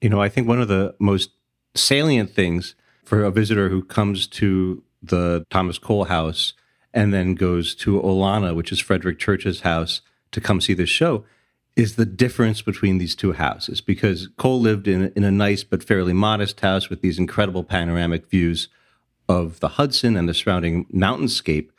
You 0.00 0.08
know, 0.08 0.20
I 0.20 0.28
think 0.28 0.48
one 0.48 0.60
of 0.60 0.68
the 0.68 0.94
most 0.98 1.30
salient 1.74 2.30
things 2.30 2.74
for 3.04 3.24
a 3.24 3.30
visitor 3.30 3.68
who 3.68 3.82
comes 3.82 4.26
to 4.26 4.82
the 5.02 5.46
Thomas 5.50 5.78
Cole 5.78 6.04
house 6.04 6.54
and 6.92 7.12
then 7.12 7.34
goes 7.34 7.74
to 7.76 8.00
Olana, 8.00 8.54
which 8.54 8.72
is 8.72 8.80
Frederic 8.80 9.18
Church's 9.18 9.60
house, 9.60 10.00
to 10.32 10.40
come 10.40 10.60
see 10.60 10.74
this 10.74 10.90
show, 10.90 11.24
is 11.76 11.94
the 11.94 12.06
difference 12.06 12.60
between 12.60 12.98
these 12.98 13.14
two 13.14 13.32
houses. 13.32 13.80
Because 13.80 14.28
Cole 14.36 14.60
lived 14.60 14.88
in, 14.88 15.12
in 15.14 15.24
a 15.24 15.30
nice 15.30 15.62
but 15.62 15.84
fairly 15.84 16.12
modest 16.12 16.60
house 16.60 16.90
with 16.90 17.02
these 17.02 17.18
incredible 17.18 17.62
panoramic 17.62 18.28
views 18.28 18.68
of 19.28 19.60
the 19.60 19.68
Hudson 19.68 20.16
and 20.16 20.28
the 20.28 20.34
surrounding 20.34 20.86
mountainscape. 20.86 21.70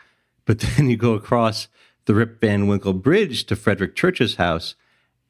But 0.45 0.59
then 0.77 0.89
you 0.89 0.97
go 0.97 1.13
across 1.13 1.67
the 2.05 2.15
Rip 2.15 2.39
Van 2.41 2.67
Winkle 2.67 2.93
Bridge 2.93 3.45
to 3.45 3.55
Frederic 3.55 3.95
Church's 3.95 4.35
house, 4.35 4.75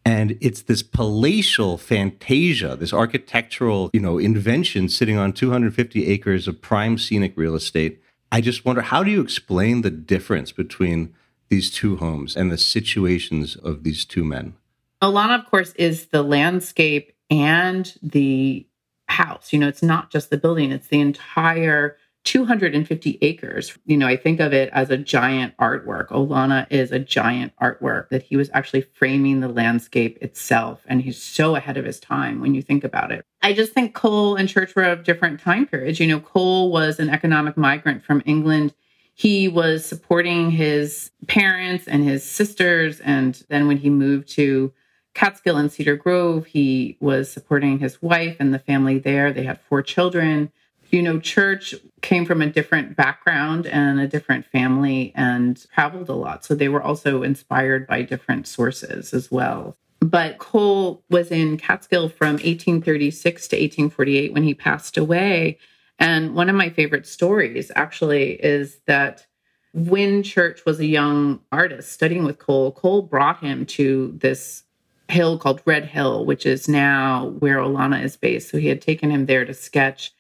and 0.05 0.37
it's 0.39 0.61
this 0.61 0.81
palatial 0.81 1.77
fantasia, 1.77 2.75
this 2.75 2.93
architectural, 2.93 3.89
you 3.91 3.99
know, 3.99 4.17
invention 4.17 4.87
sitting 4.87 5.17
on 5.17 5.33
250 5.33 6.07
acres 6.07 6.47
of 6.47 6.61
prime 6.61 6.97
scenic 6.97 7.33
real 7.35 7.55
estate. 7.55 8.01
I 8.31 8.39
just 8.39 8.63
wonder 8.63 8.81
how 8.81 9.03
do 9.03 9.11
you 9.11 9.21
explain 9.21 9.81
the 9.81 9.89
difference 9.89 10.51
between 10.51 11.13
these 11.49 11.71
two 11.71 11.97
homes 11.97 12.35
and 12.35 12.51
the 12.51 12.57
situations 12.57 13.55
of 13.55 13.83
these 13.83 14.05
two 14.05 14.23
men? 14.23 14.55
Olana, 15.01 15.39
of 15.39 15.49
course, 15.49 15.73
is 15.73 16.07
the 16.07 16.23
landscape 16.23 17.13
and 17.29 17.93
the 18.01 18.67
house. 19.07 19.53
You 19.53 19.59
know, 19.59 19.67
it's 19.67 19.83
not 19.83 20.11
just 20.11 20.29
the 20.29 20.37
building, 20.37 20.71
it's 20.71 20.87
the 20.87 20.99
entire 20.99 21.97
250 22.25 23.17
acres. 23.21 23.77
You 23.85 23.97
know, 23.97 24.07
I 24.07 24.17
think 24.17 24.39
of 24.39 24.53
it 24.53 24.69
as 24.73 24.89
a 24.89 24.97
giant 24.97 25.55
artwork. 25.57 26.09
Olana 26.09 26.67
is 26.69 26.91
a 26.91 26.99
giant 26.99 27.53
artwork 27.61 28.09
that 28.09 28.23
he 28.23 28.35
was 28.35 28.49
actually 28.53 28.81
framing 28.81 29.39
the 29.39 29.47
landscape 29.47 30.17
itself. 30.21 30.81
And 30.85 31.01
he's 31.01 31.21
so 31.21 31.55
ahead 31.55 31.77
of 31.77 31.85
his 31.85 31.99
time 31.99 32.41
when 32.41 32.53
you 32.53 32.61
think 32.61 32.83
about 32.83 33.11
it. 33.11 33.25
I 33.41 33.53
just 33.53 33.73
think 33.73 33.95
Cole 33.95 34.35
and 34.35 34.49
Church 34.49 34.75
were 34.75 34.83
of 34.83 35.03
different 35.03 35.39
time 35.39 35.65
periods. 35.65 35.99
You 35.99 36.07
know, 36.07 36.19
Cole 36.19 36.71
was 36.71 36.99
an 36.99 37.09
economic 37.09 37.55
migrant 37.57 38.03
from 38.03 38.21
England. 38.25 38.73
He 39.19 39.47
was 39.47 39.85
supporting 39.85 40.51
his 40.51 41.11
parents 41.27 41.87
and 41.87 42.03
his 42.03 42.23
sisters. 42.23 42.99
And 43.01 43.43
then 43.49 43.67
when 43.67 43.77
he 43.77 43.89
moved 43.89 44.29
to 44.29 44.71
Catskill 45.13 45.57
and 45.57 45.71
Cedar 45.71 45.97
Grove, 45.97 46.45
he 46.45 46.97
was 46.99 47.29
supporting 47.29 47.79
his 47.79 48.01
wife 48.01 48.37
and 48.39 48.53
the 48.53 48.59
family 48.59 48.97
there. 48.97 49.33
They 49.33 49.43
had 49.43 49.59
four 49.59 49.81
children 49.81 50.51
you 50.91 51.03
know, 51.03 51.19
Church 51.19 51.75
came 52.01 52.25
from 52.25 52.41
a 52.41 52.47
different 52.47 52.95
background 52.95 53.67
and 53.67 53.99
a 53.99 54.07
different 54.07 54.45
family 54.45 55.11
and 55.15 55.65
traveled 55.71 56.09
a 56.09 56.13
lot. 56.13 56.43
So 56.43 56.55
they 56.55 56.69
were 56.69 56.81
also 56.81 57.21
inspired 57.23 57.85
by 57.87 58.01
different 58.01 58.47
sources 58.47 59.13
as 59.13 59.31
well. 59.31 59.77
But 59.99 60.37
Cole 60.37 61.03
was 61.09 61.29
in 61.29 61.57
Catskill 61.57 62.09
from 62.09 62.33
1836 62.33 63.47
to 63.49 63.55
1848 63.55 64.33
when 64.33 64.43
he 64.43 64.53
passed 64.53 64.97
away. 64.97 65.57
And 65.99 66.33
one 66.33 66.49
of 66.49 66.55
my 66.55 66.69
favorite 66.69 67.05
stories 67.05 67.71
actually 67.75 68.33
is 68.43 68.79
that 68.87 69.25
when 69.73 70.23
Church 70.23 70.65
was 70.65 70.79
a 70.79 70.85
young 70.85 71.41
artist 71.51 71.91
studying 71.91 72.23
with 72.23 72.39
Cole, 72.39 72.71
Cole 72.71 73.01
brought 73.01 73.41
him 73.41 73.65
to 73.67 74.17
this 74.17 74.63
hill 75.09 75.37
called 75.37 75.61
Red 75.65 75.85
Hill, 75.85 76.25
which 76.25 76.45
is 76.45 76.67
now 76.67 77.27
where 77.39 77.57
Olana 77.57 78.03
is 78.03 78.15
based. 78.15 78.49
So 78.49 78.57
he 78.57 78.67
had 78.67 78.81
taken 78.81 79.11
him 79.11 79.25
there 79.25 79.45
to 79.45 79.53
sketch 79.53 80.13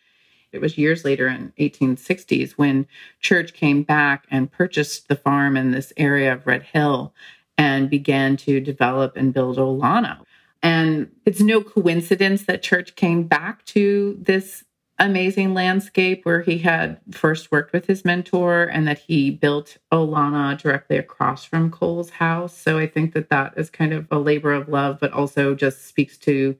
it 0.51 0.61
was 0.61 0.77
years 0.77 1.05
later 1.05 1.27
in 1.27 1.53
1860s 1.59 2.53
when 2.53 2.87
Church 3.19 3.53
came 3.53 3.83
back 3.83 4.25
and 4.31 4.51
purchased 4.51 5.07
the 5.07 5.15
farm 5.15 5.55
in 5.55 5.71
this 5.71 5.93
area 5.97 6.33
of 6.33 6.47
Red 6.47 6.63
Hill 6.63 7.13
and 7.57 7.89
began 7.89 8.37
to 8.37 8.59
develop 8.59 9.15
and 9.15 9.33
build 9.33 9.57
Olana. 9.57 10.19
And 10.63 11.11
it's 11.25 11.39
no 11.39 11.61
coincidence 11.61 12.45
that 12.45 12.63
Church 12.63 12.95
came 12.95 13.23
back 13.23 13.63
to 13.65 14.17
this 14.19 14.63
amazing 14.99 15.53
landscape 15.53 16.25
where 16.25 16.41
he 16.41 16.57
had 16.57 16.99
first 17.11 17.51
worked 17.51 17.73
with 17.73 17.85
his 17.85 18.03
mentor 18.03 18.63
and 18.63 18.87
that 18.87 18.99
he 18.99 19.31
built 19.31 19.77
Olana 19.91 20.59
directly 20.59 20.97
across 20.97 21.45
from 21.45 21.71
Cole's 21.71 22.09
house. 22.09 22.55
So 22.55 22.77
I 22.77 22.87
think 22.87 23.13
that 23.13 23.29
that 23.29 23.53
is 23.57 23.69
kind 23.69 23.93
of 23.93 24.07
a 24.11 24.19
labor 24.19 24.53
of 24.53 24.67
love, 24.67 24.99
but 24.99 25.11
also 25.13 25.55
just 25.55 25.87
speaks 25.87 26.17
to 26.19 26.57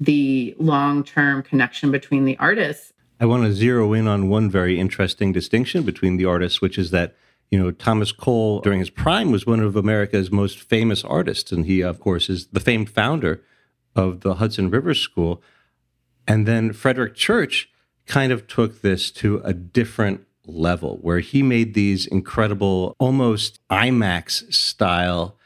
the 0.00 0.54
long 0.58 1.04
term 1.04 1.42
connection 1.42 1.90
between 1.90 2.24
the 2.24 2.36
artists 2.38 2.92
I 3.18 3.26
want 3.26 3.44
to 3.44 3.52
zero 3.52 3.92
in 3.94 4.06
on 4.06 4.28
one 4.28 4.50
very 4.50 4.78
interesting 4.78 5.32
distinction 5.32 5.84
between 5.84 6.16
the 6.16 6.26
artists, 6.26 6.60
which 6.60 6.76
is 6.76 6.90
that 6.90 7.16
you 7.50 7.58
know 7.58 7.70
Thomas 7.70 8.12
Cole 8.12 8.60
during 8.60 8.80
his 8.80 8.90
prime 8.90 9.30
was 9.30 9.46
one 9.46 9.60
of 9.60 9.76
America's 9.76 10.30
most 10.30 10.60
famous 10.60 11.02
artists, 11.02 11.50
and 11.50 11.64
he 11.64 11.82
of 11.82 11.98
course 11.98 12.28
is 12.28 12.48
the 12.48 12.60
famed 12.60 12.90
founder 12.90 13.42
of 13.94 14.20
the 14.20 14.34
Hudson 14.34 14.68
River 14.70 14.92
School. 14.92 15.42
And 16.28 16.46
then 16.46 16.72
Frederic 16.72 17.14
Church 17.14 17.70
kind 18.06 18.32
of 18.32 18.46
took 18.46 18.82
this 18.82 19.10
to 19.12 19.40
a 19.44 19.52
different 19.52 20.26
level, 20.46 20.98
where 21.02 21.20
he 21.20 21.42
made 21.42 21.74
these 21.74 22.06
incredible, 22.06 22.94
almost 22.98 23.58
IMAX 23.68 24.52
style, 24.52 25.36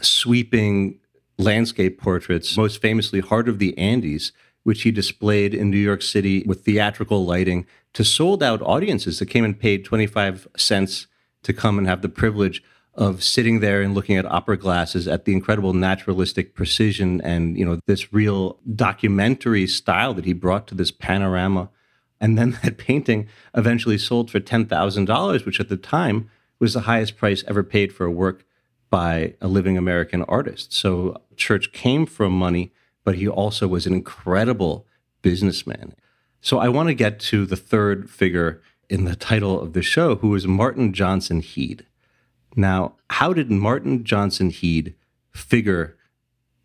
sweeping 0.00 0.98
landscape 1.38 2.00
portraits, 2.00 2.56
most 2.56 2.80
famously 2.80 3.20
Heart 3.20 3.48
of 3.48 3.58
the 3.58 3.76
Andes 3.76 4.32
which 4.64 4.82
he 4.82 4.90
displayed 4.90 5.54
in 5.54 5.70
New 5.70 5.78
York 5.78 6.02
City 6.02 6.42
with 6.46 6.64
theatrical 6.64 7.24
lighting 7.24 7.66
to 7.92 8.02
sold 8.02 8.42
out 8.42 8.60
audiences 8.62 9.20
that 9.20 9.26
came 9.26 9.44
and 9.44 9.58
paid 9.58 9.84
25 9.84 10.48
cents 10.56 11.06
to 11.44 11.52
come 11.52 11.78
and 11.78 11.86
have 11.86 12.02
the 12.02 12.08
privilege 12.08 12.62
of 12.94 13.22
sitting 13.22 13.60
there 13.60 13.82
and 13.82 13.94
looking 13.94 14.16
at 14.16 14.24
opera 14.26 14.56
glasses 14.56 15.06
at 15.06 15.24
the 15.24 15.32
incredible 15.32 15.72
naturalistic 15.72 16.54
precision 16.54 17.20
and 17.22 17.58
you 17.58 17.64
know 17.64 17.78
this 17.86 18.12
real 18.12 18.58
documentary 18.74 19.66
style 19.66 20.14
that 20.14 20.24
he 20.24 20.32
brought 20.32 20.66
to 20.66 20.74
this 20.74 20.90
panorama 20.90 21.68
and 22.24 22.38
then 22.38 22.58
that 22.62 22.78
painting 22.88 23.28
eventually 23.54 23.98
sold 23.98 24.30
for 24.30 24.40
$10,000 24.40 25.46
which 25.46 25.60
at 25.60 25.68
the 25.68 25.76
time 25.76 26.30
was 26.58 26.74
the 26.74 26.80
highest 26.80 27.16
price 27.16 27.44
ever 27.46 27.62
paid 27.62 27.92
for 27.92 28.06
a 28.06 28.10
work 28.10 28.44
by 28.90 29.34
a 29.40 29.48
living 29.48 29.76
American 29.76 30.22
artist 30.22 30.72
so 30.72 31.20
Church 31.36 31.72
came 31.72 32.06
from 32.06 32.32
money 32.32 32.72
but 33.04 33.16
he 33.16 33.28
also 33.28 33.68
was 33.68 33.86
an 33.86 33.92
incredible 33.92 34.86
businessman. 35.22 35.94
So 36.40 36.58
I 36.58 36.68
want 36.68 36.88
to 36.88 36.94
get 36.94 37.20
to 37.20 37.46
the 37.46 37.56
third 37.56 38.10
figure 38.10 38.60
in 38.88 39.04
the 39.04 39.16
title 39.16 39.60
of 39.60 39.72
the 39.72 39.82
show, 39.82 40.16
who 40.16 40.34
is 40.34 40.46
Martin 40.46 40.92
Johnson 40.92 41.40
Heade. 41.40 41.86
Now, 42.56 42.94
how 43.10 43.32
did 43.32 43.50
Martin 43.50 44.04
Johnson 44.04 44.50
Heade 44.50 44.94
figure 45.32 45.96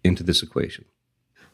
into 0.04 0.24
this 0.24 0.44
equation? 0.44 0.86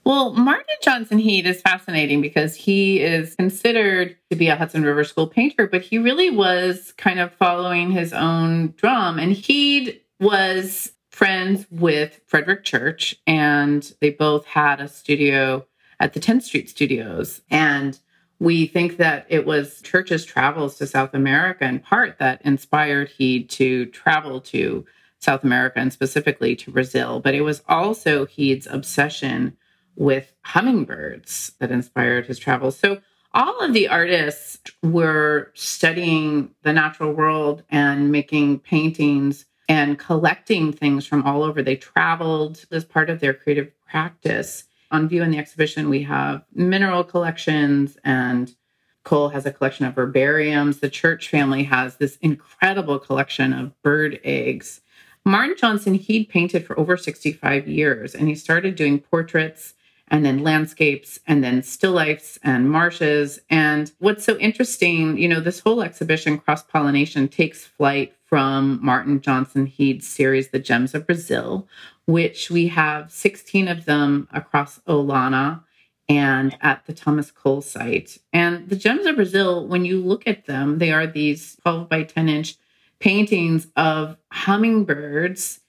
Well, 0.06 0.34
Martin 0.34 0.76
Johnson 0.84 1.18
Heade 1.18 1.48
is 1.48 1.62
fascinating 1.62 2.22
because 2.22 2.54
he 2.54 3.02
is 3.02 3.34
considered 3.36 4.16
to 4.30 4.36
be 4.36 4.50
a 4.50 4.56
Hudson 4.56 4.84
River 4.84 5.04
School 5.04 5.26
painter, 5.26 5.66
but 5.66 5.82
he 5.82 5.98
really 5.98 6.30
was 6.30 6.94
kind 6.96 7.20
of 7.20 7.34
following 7.34 7.90
his 7.90 8.14
own 8.14 8.76
drum. 8.78 9.18
And 9.18 9.34
Heade 9.34 10.02
was 10.20 10.94
friends 11.10 11.66
with 11.72 12.22
Frederic 12.28 12.64
Church, 12.64 13.16
and 13.26 13.92
they 14.00 14.12
both 14.12 14.46
had 14.46 14.80
a 14.80 14.88
studio 14.88 15.66
at 16.00 16.14
the 16.14 16.20
10th 16.20 16.44
Street 16.44 16.70
Studios. 16.70 17.42
And 17.50 17.98
we 18.38 18.68
think 18.68 18.98
that 18.98 19.26
it 19.28 19.48
was 19.48 19.82
Church's 19.82 20.24
travels 20.24 20.78
to 20.78 20.86
South 20.86 21.16
America 21.16 21.66
in 21.66 21.80
part 21.80 22.20
that 22.20 22.44
inspired 22.44 23.10
Heade 23.10 23.50
to 23.52 23.88
travel 23.88 24.40
to 24.42 24.86
South 25.18 25.44
America 25.44 25.80
and 25.80 25.92
specifically 25.92 26.56
to 26.58 26.70
Brazil. 26.70 27.20
But 27.20 27.34
it 27.34 27.42
was 27.42 27.64
also 27.68 28.28
Heade's 28.28 28.68
obsession 28.68 29.58
with 29.96 30.34
hummingbirds 30.42 31.54
that 31.60 31.72
inspired 31.72 32.26
his 32.26 32.40
travels. 32.40 32.78
So 32.78 33.02
all 33.34 33.60
of 33.60 33.74
the 33.74 33.90
artists 33.90 34.72
were 34.82 35.52
studying 35.54 36.52
the 36.64 36.74
natural 36.74 37.12
world 37.12 37.64
and 37.70 38.12
making 38.12 38.60
paintings 38.60 39.46
and 39.68 40.00
collecting 40.00 40.72
things 40.72 41.06
from 41.06 41.24
all 41.24 41.44
over. 41.44 41.62
They 41.62 41.76
traveled 41.76 42.66
as 42.72 42.86
part 42.86 43.10
of 43.10 43.20
their 43.20 43.34
creative 43.34 43.72
practice. 43.86 44.64
On 44.92 45.10
view 45.10 45.22
in 45.22 45.32
the 45.32 45.38
exhibition, 45.38 45.90
we 45.90 46.04
have 46.04 46.46
mineral 46.54 47.04
collections, 47.04 47.98
and 48.04 48.56
Cole 49.04 49.30
has 49.30 49.46
a 49.46 49.52
collection 49.52 49.86
of 49.86 49.96
herbariums. 49.96 50.80
The 50.80 50.90
Church 50.90 51.28
family 51.30 51.64
has 51.64 51.98
this 51.98 52.18
incredible 52.18 53.00
collection 53.00 53.52
of 53.54 53.82
bird 53.82 54.20
eggs. 54.24 54.82
Martin 55.26 55.56
Johnson, 55.58 55.96
Heade 55.96 56.30
painted 56.30 56.66
for 56.66 56.80
over 56.80 56.96
65 56.96 57.68
years, 57.68 58.14
and 58.14 58.28
he 58.28 58.36
started 58.36 58.76
doing 58.76 59.00
portraits 59.00 59.74
and 60.10 60.26
then 60.26 60.44
landscapes 60.44 61.20
and 61.28 61.44
then 61.44 61.64
still 61.64 61.92
lifes 61.92 62.38
and 62.44 62.70
marshes. 62.70 63.40
And 63.50 63.92
what's 64.00 64.24
so 64.24 64.38
interesting, 64.38 65.18
you 65.18 65.28
know, 65.28 65.40
this 65.40 65.60
whole 65.60 65.82
exhibition, 65.82 66.38
Cross 66.38 66.64
Pollination, 66.64 67.28
takes 67.28 67.66
flight 67.66 68.16
from 68.26 68.80
Martin 68.84 69.22
Johnson 69.22 69.66
Heade's 69.66 70.08
series, 70.08 70.50
The 70.50 70.60
Gems 70.60 70.94
of 70.94 71.06
Brazil, 71.06 71.68
which 72.06 72.52
we 72.52 72.68
have 72.68 73.12
16 73.12 73.68
of 73.68 73.86
them 73.86 74.28
across 74.32 74.80
Olana 74.88 75.64
and 76.08 76.56
at 76.62 76.86
the 76.86 76.94
Thomas 76.94 77.32
Cole 77.32 77.62
site. 77.62 78.20
And 78.32 78.70
the 78.70 78.76
Gems 78.76 79.06
of 79.08 79.16
Brazil, 79.16 79.68
when 79.68 79.86
you 79.86 80.00
look 80.00 80.28
at 80.28 80.46
them, 80.46 80.78
they 80.78 80.92
are 80.92 81.08
these 81.08 81.56
12 81.64 81.90
by 81.90 82.04
10 82.04 82.30
inch 82.30 82.56
paintings 83.00 83.68
of 83.76 84.18
hummingbirds 84.32 85.62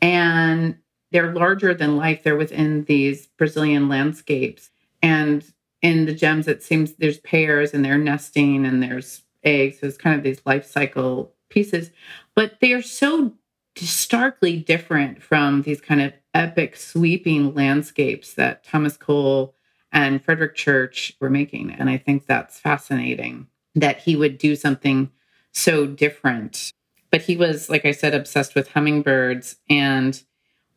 and 0.00 0.78
they're 1.12 1.32
larger 1.32 1.74
than 1.74 1.96
life. 1.96 2.22
They're 2.22 2.36
within 2.36 2.84
these 2.84 3.26
Brazilian 3.38 3.88
landscapes. 3.88 4.70
And 5.02 5.44
in 5.82 6.06
the 6.06 6.14
gems, 6.14 6.48
it 6.48 6.62
seems 6.62 6.94
there's 6.94 7.18
pairs 7.20 7.74
and 7.74 7.84
they're 7.84 7.98
nesting 7.98 8.64
and 8.64 8.82
there's 8.82 9.22
eggs. 9.44 9.80
So 9.80 9.86
it's 9.86 9.98
kind 9.98 10.16
of 10.16 10.22
these 10.22 10.40
life 10.46 10.64
cycle 10.64 11.32
pieces. 11.48 11.90
But 12.34 12.60
they 12.60 12.72
are 12.72 12.82
so 12.82 13.34
starkly 13.76 14.56
different 14.58 15.22
from 15.22 15.62
these 15.62 15.80
kind 15.80 16.00
of 16.00 16.12
epic 16.34 16.76
sweeping 16.76 17.54
landscapes 17.54 18.34
that 18.34 18.64
Thomas 18.64 18.96
Cole 18.96 19.54
and 19.92 20.24
Frederic 20.24 20.54
Church 20.54 21.14
were 21.20 21.30
making. 21.30 21.70
And 21.72 21.90
I 21.90 21.98
think 21.98 22.26
that's 22.26 22.58
fascinating 22.58 23.48
that 23.74 23.98
he 23.98 24.16
would 24.16 24.38
do 24.38 24.56
something 24.56 25.10
so 25.52 25.86
different. 25.86 26.72
But 27.10 27.22
he 27.22 27.36
was, 27.36 27.68
like 27.68 27.84
I 27.84 27.92
said, 27.92 28.14
obsessed 28.14 28.54
with 28.54 28.68
hummingbirds 28.68 29.56
and 29.68 30.22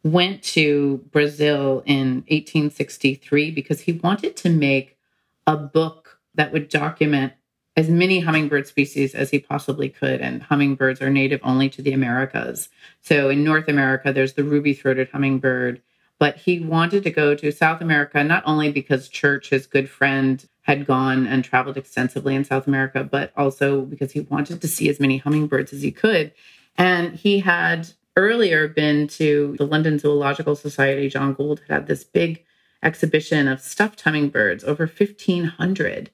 went 0.06 0.44
to 0.44 0.98
Brazil 1.12 1.82
in 1.88 2.24
1863 2.28 3.50
because 3.50 3.82
he 3.82 3.94
wanted 3.94 4.36
to 4.38 4.52
make 4.52 5.00
a 5.48 5.58
book 5.58 6.20
that 6.36 6.54
would 6.54 6.70
document 6.70 7.34
as 7.76 7.90
many 7.90 8.20
hummingbird 8.20 8.68
species 8.68 9.16
as 9.16 9.32
he 9.32 9.40
possibly 9.40 9.90
could. 9.90 10.22
And 10.22 10.44
hummingbirds 10.44 11.02
are 11.02 11.10
native 11.10 11.42
only 11.44 11.70
to 11.70 11.82
the 11.82 11.92
Americas. 11.92 12.70
So 13.02 13.30
in 13.30 13.44
North 13.44 13.68
America, 13.68 14.14
there's 14.14 14.34
the 14.34 14.44
ruby 14.44 14.76
throated 14.76 15.10
hummingbird. 15.10 15.82
But 16.20 16.38
he 16.38 16.60
wanted 16.60 17.04
to 17.04 17.12
go 17.12 17.34
to 17.34 17.52
South 17.52 17.82
America, 17.82 18.24
not 18.24 18.44
only 18.46 18.72
because 18.72 19.10
Church, 19.10 19.50
his 19.50 19.66
good 19.66 19.90
friend, 19.90 20.48
had 20.62 20.86
gone 20.86 21.26
and 21.26 21.44
traveled 21.44 21.78
extensively 21.78 22.36
in 22.36 22.46
South 22.46 22.68
America, 22.68 23.04
but 23.04 23.34
also 23.36 23.82
because 23.82 24.12
he 24.12 24.22
wanted 24.22 24.62
to 24.62 24.68
see 24.68 24.88
as 24.88 25.00
many 25.00 25.18
hummingbirds 25.18 25.74
as 25.74 25.82
he 25.82 25.92
could. 25.92 26.32
And 26.78 27.16
he 27.16 27.40
had 27.40 27.90
earlier 28.16 28.68
been 28.68 29.08
to 29.08 29.56
the 29.58 29.66
London 29.66 30.00
Zoological 30.00 30.56
Society. 30.56 31.10
John 31.10 31.34
Gould 31.34 31.62
had 31.68 31.88
this 31.88 32.04
big 32.04 32.46
exhibition 32.84 33.48
of 33.48 33.62
stuffed 33.62 34.02
hummingbirds, 34.02 34.64
over 34.64 34.86
1,500. 34.86 36.12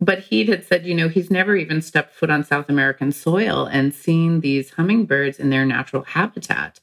But 0.00 0.20
he 0.20 0.44
had 0.46 0.64
said, 0.64 0.86
you 0.86 0.94
know, 0.94 1.08
he's 1.08 1.30
never 1.30 1.56
even 1.56 1.82
stepped 1.82 2.14
foot 2.14 2.30
on 2.30 2.42
South 2.42 2.68
American 2.68 3.12
soil 3.12 3.66
and 3.66 3.94
seen 3.94 4.40
these 4.40 4.70
hummingbirds 4.70 5.38
in 5.38 5.50
their 5.50 5.66
natural 5.66 6.02
habitat. 6.02 6.80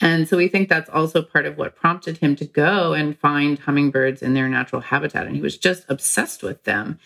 And 0.00 0.28
so 0.28 0.36
we 0.36 0.48
think 0.48 0.68
that's 0.68 0.90
also 0.90 1.22
part 1.22 1.46
of 1.46 1.58
what 1.58 1.76
prompted 1.76 2.18
him 2.18 2.34
to 2.36 2.44
go 2.44 2.92
and 2.92 3.18
find 3.18 3.58
hummingbirds 3.58 4.22
in 4.22 4.34
their 4.34 4.48
natural 4.48 4.80
habitat. 4.80 5.26
And 5.26 5.36
he 5.36 5.42
was 5.42 5.58
just 5.58 5.84
obsessed 5.88 6.42
with 6.42 6.64
them. 6.64 6.98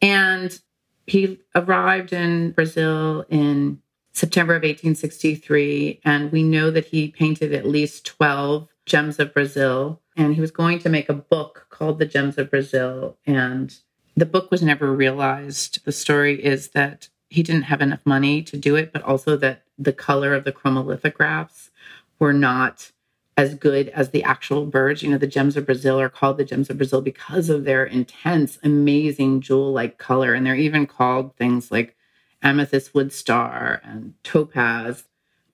And 0.00 0.58
he 1.06 1.40
arrived 1.54 2.12
in 2.12 2.52
Brazil 2.52 3.24
in 3.28 3.80
September 4.18 4.54
of 4.54 4.62
1863. 4.62 6.00
And 6.04 6.32
we 6.32 6.42
know 6.42 6.72
that 6.72 6.86
he 6.86 7.08
painted 7.08 7.54
at 7.54 7.64
least 7.64 8.04
12 8.04 8.68
gems 8.84 9.20
of 9.20 9.32
Brazil. 9.32 10.00
And 10.16 10.34
he 10.34 10.40
was 10.40 10.50
going 10.50 10.80
to 10.80 10.88
make 10.88 11.08
a 11.08 11.14
book 11.14 11.68
called 11.70 12.00
The 12.00 12.06
Gems 12.06 12.36
of 12.36 12.50
Brazil. 12.50 13.16
And 13.24 13.78
the 14.16 14.26
book 14.26 14.50
was 14.50 14.60
never 14.60 14.92
realized. 14.92 15.84
The 15.84 15.92
story 15.92 16.44
is 16.44 16.70
that 16.70 17.08
he 17.30 17.44
didn't 17.44 17.62
have 17.62 17.80
enough 17.80 18.04
money 18.04 18.42
to 18.42 18.56
do 18.56 18.74
it, 18.74 18.92
but 18.92 19.02
also 19.02 19.36
that 19.36 19.62
the 19.78 19.92
color 19.92 20.34
of 20.34 20.42
the 20.42 20.52
chromolithographs 20.52 21.70
were 22.18 22.32
not 22.32 22.90
as 23.36 23.54
good 23.54 23.88
as 23.90 24.10
the 24.10 24.24
actual 24.24 24.66
birds. 24.66 25.00
You 25.00 25.10
know, 25.10 25.18
the 25.18 25.28
gems 25.28 25.56
of 25.56 25.66
Brazil 25.66 26.00
are 26.00 26.08
called 26.08 26.38
the 26.38 26.44
gems 26.44 26.70
of 26.70 26.78
Brazil 26.78 27.02
because 27.02 27.48
of 27.48 27.62
their 27.62 27.84
intense, 27.84 28.58
amazing 28.64 29.42
jewel 29.42 29.72
like 29.72 29.96
color. 29.96 30.34
And 30.34 30.44
they're 30.44 30.56
even 30.56 30.88
called 30.88 31.36
things 31.36 31.70
like 31.70 31.94
amethyst 32.42 32.94
wood 32.94 33.12
star 33.12 33.80
and 33.84 34.14
topaz. 34.22 35.04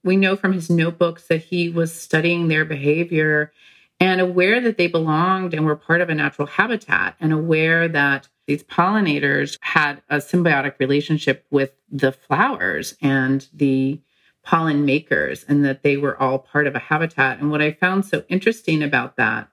We 0.03 0.15
know 0.15 0.35
from 0.35 0.53
his 0.53 0.69
notebooks 0.69 1.27
that 1.27 1.43
he 1.45 1.69
was 1.69 1.93
studying 1.93 2.47
their 2.47 2.65
behavior 2.65 3.51
and 3.99 4.19
aware 4.19 4.59
that 4.61 4.77
they 4.77 4.87
belonged 4.87 5.53
and 5.53 5.65
were 5.65 5.75
part 5.75 6.01
of 6.01 6.09
a 6.09 6.15
natural 6.15 6.47
habitat, 6.47 7.15
and 7.19 7.31
aware 7.31 7.87
that 7.87 8.27
these 8.45 8.61
pollinators 8.63 9.57
had 9.61 10.01
a 10.09 10.17
symbiotic 10.17 10.77
relationship 10.79 11.45
with 11.49 11.71
the 11.89 12.11
flowers 12.11 12.95
and 13.01 13.47
the 13.53 14.01
pollen 14.43 14.85
makers, 14.85 15.45
and 15.47 15.63
that 15.63 15.81
they 15.81 15.97
were 15.97 16.21
all 16.21 16.37
part 16.37 16.67
of 16.67 16.75
a 16.75 16.79
habitat. 16.79 17.39
And 17.39 17.49
what 17.49 17.61
I 17.61 17.71
found 17.71 18.05
so 18.05 18.23
interesting 18.27 18.83
about 18.83 19.15
that 19.15 19.47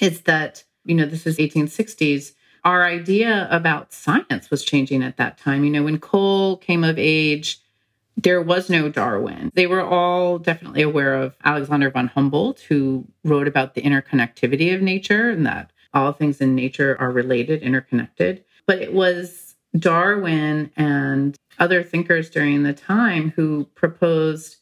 is 0.00 0.22
that, 0.22 0.64
you 0.84 0.94
know, 0.94 1.04
this 1.06 1.26
is 1.26 1.36
1860s 1.36 2.32
our 2.64 2.84
idea 2.84 3.48
about 3.50 3.92
science 3.92 4.50
was 4.50 4.64
changing 4.64 5.02
at 5.02 5.16
that 5.16 5.38
time. 5.38 5.64
You 5.64 5.70
know, 5.70 5.82
when 5.82 5.98
Cole 5.98 6.56
came 6.58 6.84
of 6.84 6.98
age, 6.98 7.60
there 8.16 8.42
was 8.42 8.68
no 8.68 8.88
Darwin. 8.88 9.50
They 9.54 9.66
were 9.66 9.82
all 9.82 10.38
definitely 10.38 10.82
aware 10.82 11.14
of 11.14 11.36
Alexander 11.44 11.90
von 11.90 12.08
Humboldt, 12.08 12.60
who 12.60 13.06
wrote 13.24 13.48
about 13.48 13.74
the 13.74 13.82
interconnectivity 13.82 14.74
of 14.74 14.82
nature 14.82 15.30
and 15.30 15.46
that 15.46 15.72
all 15.94 16.12
things 16.12 16.40
in 16.40 16.54
nature 16.54 16.96
are 17.00 17.10
related, 17.10 17.62
interconnected. 17.62 18.44
But 18.66 18.80
it 18.80 18.92
was 18.92 19.56
Darwin 19.76 20.70
and 20.76 21.36
other 21.58 21.82
thinkers 21.82 22.30
during 22.30 22.62
the 22.62 22.72
time 22.72 23.32
who 23.36 23.66
proposed 23.74 24.56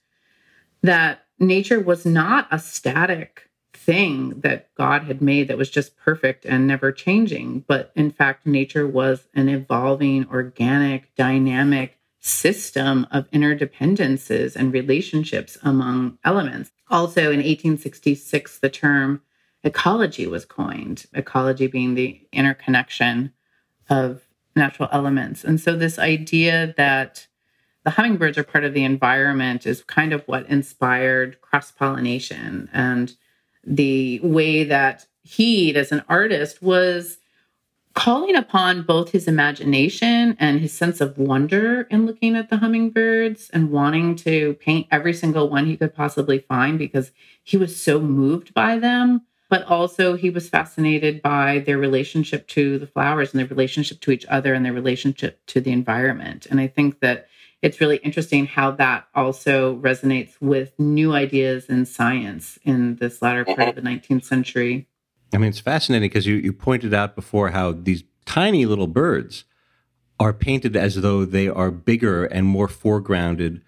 that 0.83 1.25
nature 1.39 1.81
was 1.81 2.07
not 2.07 2.47
a 2.51 2.59
static 2.59 3.48
thing 3.73 4.41
that 4.41 4.75
God 4.75 5.05
had 5.05 5.23
made 5.23 5.49
that 5.49 5.59
was 5.59 5.71
just 5.71 5.97
perfect 5.97 6.45
and 6.45 6.67
never 6.67 6.93
changing. 6.93 7.65
But 7.67 7.93
in 7.95 8.11
fact, 8.11 8.47
nature 8.47 8.87
was 8.87 9.27
an 9.35 9.49
evolving, 9.49 10.27
organic, 10.29 11.15
dynamic 11.15 11.99
system 12.21 13.07
of 13.11 13.31
interdependences 13.31 14.57
and 14.57 14.73
relationships 14.73 15.57
among 15.63 16.19
elements. 16.25 16.71
Also, 16.91 17.23
in 17.23 17.39
1866, 17.39 18.59
the 18.59 18.71
term 18.71 19.23
ecology 19.63 20.27
was 20.27 20.45
coined, 20.45 21.07
ecology 21.13 21.67
being 21.67 21.95
the 21.95 22.21
interconnection 22.33 23.33
of 23.89 24.23
natural 24.57 24.89
elements. 24.93 25.45
And 25.45 25.61
so, 25.61 25.77
this 25.77 25.99
idea 25.99 26.75
that 26.77 27.27
the 27.85 27.91
hummingbirds 27.91 28.37
are 28.37 28.45
part 28.45 28.65
of 28.65 28.75
the 28.75 28.85
environment 28.85 29.67
is 29.67 29.83
kind 29.85 30.13
of 30.13 30.23
what 30.27 30.47
inspired 30.47 31.41
cross 31.41 31.71
pollination 31.71 32.69
and 32.73 33.17
the 33.69 34.21
way 34.23 34.65
that 34.65 35.07
he, 35.23 35.75
as 35.77 35.93
an 35.93 36.03
artist, 36.09 36.63
was 36.63 37.19
calling 37.95 38.37
upon 38.37 38.83
both 38.83 39.11
his 39.11 39.27
imagination 39.27 40.37
and 40.39 40.61
his 40.61 40.73
sense 40.73 41.01
of 41.01 41.19
wonder 41.19 41.83
in 41.91 42.07
looking 42.07 42.37
at 42.37 42.49
the 42.49 42.59
hummingbirds 42.59 43.51
and 43.51 43.71
wanting 43.73 44.15
to 44.15 44.55
paint 44.61 44.87
every 44.91 45.13
single 45.13 45.49
one 45.51 45.67
he 45.67 45.77
could 45.77 45.95
possibly 45.95 46.39
find 46.39 46.79
because 46.79 47.11
he 47.43 47.57
was 47.57 47.81
so 47.81 48.01
moved 48.01 48.55
by 48.55 48.79
them. 48.79 49.23
but 49.51 49.65
also 49.65 50.15
he 50.15 50.31
was 50.31 50.49
fascinated 50.49 51.23
by 51.23 51.59
their 51.61 51.79
relationship 51.79 52.47
to 52.49 52.79
the 52.79 52.87
flowers 52.87 53.33
and 53.33 53.41
their 53.41 53.47
relationship 53.47 54.01
to 54.01 54.11
each 54.11 54.27
other 54.27 54.53
and 54.55 54.65
their 54.65 54.73
relationship 54.75 55.41
to 55.47 55.61
the 55.61 55.73
environment. 55.73 56.47
And 56.51 56.61
I 56.61 56.67
think 56.67 57.01
that 57.01 57.29
it's 57.63 57.81
really 57.81 57.97
interesting 57.99 58.47
how 58.47 58.71
that 58.73 59.09
also 59.15 59.77
resonates 59.77 60.41
with 60.41 60.79
new 60.79 61.13
ideas 61.13 61.67
in 61.67 61.87
science 61.87 62.59
in 62.65 62.97
this 62.97 63.21
latter 63.21 63.45
part 63.45 63.69
of 63.69 63.75
the 63.75 63.81
19th 63.81 64.25
century. 64.25 64.87
I 65.33 65.39
mean, 65.39 65.51
it's 65.51 65.61
fascinating 65.61 66.09
because 66.09 66.27
you, 66.27 66.37
you 66.37 66.53
pointed 66.53 66.95
out 66.95 67.17
before 67.17 67.51
how 67.51 67.73
these 67.73 68.05
tiny 68.25 68.65
little 68.65 68.87
birds 68.87 69.45
are 70.21 70.33
painted 70.33 70.77
as 70.77 70.97
though 70.97 71.25
they 71.25 71.49
are 71.49 71.71
bigger 71.71 72.25
and 72.25 72.47
more 72.47 72.69
foregrounded 72.69 73.61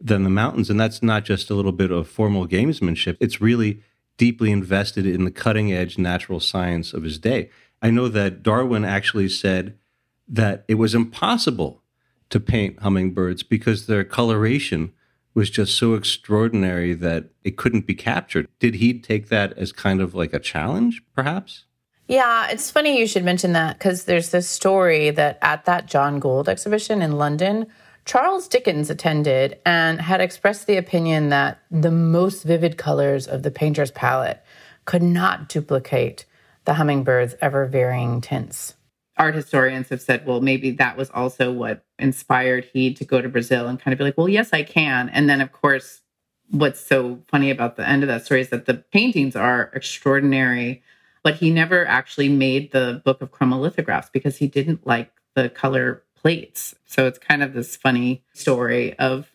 than 0.00 0.24
the 0.24 0.30
mountains. 0.30 0.70
And 0.70 0.78
that's 0.78 1.02
not 1.02 1.24
just 1.24 1.50
a 1.50 1.54
little 1.54 1.72
bit 1.72 1.90
of 1.90 2.08
formal 2.08 2.46
gamesmanship, 2.46 3.16
it's 3.20 3.40
really 3.40 3.82
deeply 4.16 4.50
invested 4.50 5.06
in 5.06 5.24
the 5.24 5.30
cutting 5.30 5.72
edge 5.72 5.96
natural 5.96 6.40
science 6.40 6.92
of 6.92 7.04
his 7.04 7.18
day. 7.18 7.50
I 7.80 7.90
know 7.90 8.08
that 8.08 8.42
Darwin 8.42 8.84
actually 8.84 9.28
said 9.28 9.78
that 10.26 10.64
it 10.68 10.74
was 10.74 10.94
impossible 10.94 11.82
to 12.30 12.40
paint 12.40 12.80
hummingbirds 12.80 13.42
because 13.42 13.86
their 13.86 14.04
coloration 14.04 14.92
was 15.34 15.50
just 15.50 15.76
so 15.76 15.94
extraordinary 15.94 16.94
that 16.94 17.26
it 17.44 17.56
couldn't 17.56 17.86
be 17.86 17.94
captured. 17.94 18.48
Did 18.58 18.76
he 18.76 18.98
take 18.98 19.28
that 19.28 19.56
as 19.56 19.72
kind 19.72 20.00
of 20.00 20.14
like 20.14 20.34
a 20.34 20.40
challenge, 20.40 21.02
perhaps? 21.14 21.64
Yeah, 22.08 22.48
it's 22.48 22.70
funny 22.70 22.98
you 22.98 23.06
should 23.06 23.24
mention 23.24 23.52
that 23.52 23.78
because 23.78 24.04
there's 24.04 24.30
this 24.30 24.48
story 24.48 25.10
that 25.10 25.38
at 25.42 25.66
that 25.66 25.86
John 25.86 26.18
Gould 26.18 26.48
exhibition 26.48 27.02
in 27.02 27.18
London, 27.18 27.66
Charles 28.06 28.48
Dickens 28.48 28.88
attended 28.88 29.58
and 29.66 30.00
had 30.00 30.22
expressed 30.22 30.66
the 30.66 30.78
opinion 30.78 31.28
that 31.28 31.58
the 31.70 31.90
most 31.90 32.44
vivid 32.44 32.78
colors 32.78 33.26
of 33.26 33.42
the 33.42 33.50
painter's 33.50 33.90
palette 33.90 34.42
could 34.86 35.02
not 35.02 35.50
duplicate 35.50 36.24
the 36.64 36.74
hummingbird's 36.74 37.34
ever 37.42 37.66
varying 37.66 38.22
tints. 38.22 38.74
Art 39.18 39.34
historians 39.34 39.88
have 39.88 40.00
said, 40.00 40.24
well, 40.26 40.40
maybe 40.40 40.70
that 40.72 40.96
was 40.96 41.10
also 41.10 41.52
what 41.52 41.84
inspired 41.98 42.66
Heade 42.72 42.96
to 42.98 43.04
go 43.04 43.20
to 43.20 43.28
Brazil 43.28 43.66
and 43.66 43.78
kind 43.78 43.92
of 43.92 43.98
be 43.98 44.04
like, 44.04 44.16
well, 44.16 44.28
yes, 44.28 44.50
I 44.52 44.62
can. 44.62 45.08
And 45.08 45.28
then, 45.28 45.40
of 45.40 45.52
course, 45.52 46.02
what's 46.50 46.80
so 46.80 47.22
funny 47.28 47.50
about 47.50 47.76
the 47.76 47.86
end 47.86 48.02
of 48.02 48.08
that 48.08 48.24
story 48.24 48.40
is 48.40 48.50
that 48.50 48.66
the 48.66 48.74
paintings 48.74 49.36
are 49.36 49.70
extraordinary, 49.74 50.82
but 51.22 51.34
he 51.34 51.50
never 51.50 51.86
actually 51.86 52.28
made 52.28 52.72
the 52.72 53.02
book 53.04 53.20
of 53.20 53.32
chromolithographs 53.32 54.10
because 54.12 54.36
he 54.38 54.46
didn't 54.46 54.86
like 54.86 55.10
the 55.34 55.48
color 55.48 56.02
plates. 56.16 56.74
So 56.86 57.06
it's 57.06 57.18
kind 57.18 57.42
of 57.42 57.52
this 57.52 57.76
funny 57.76 58.24
story 58.34 58.98
of 58.98 59.30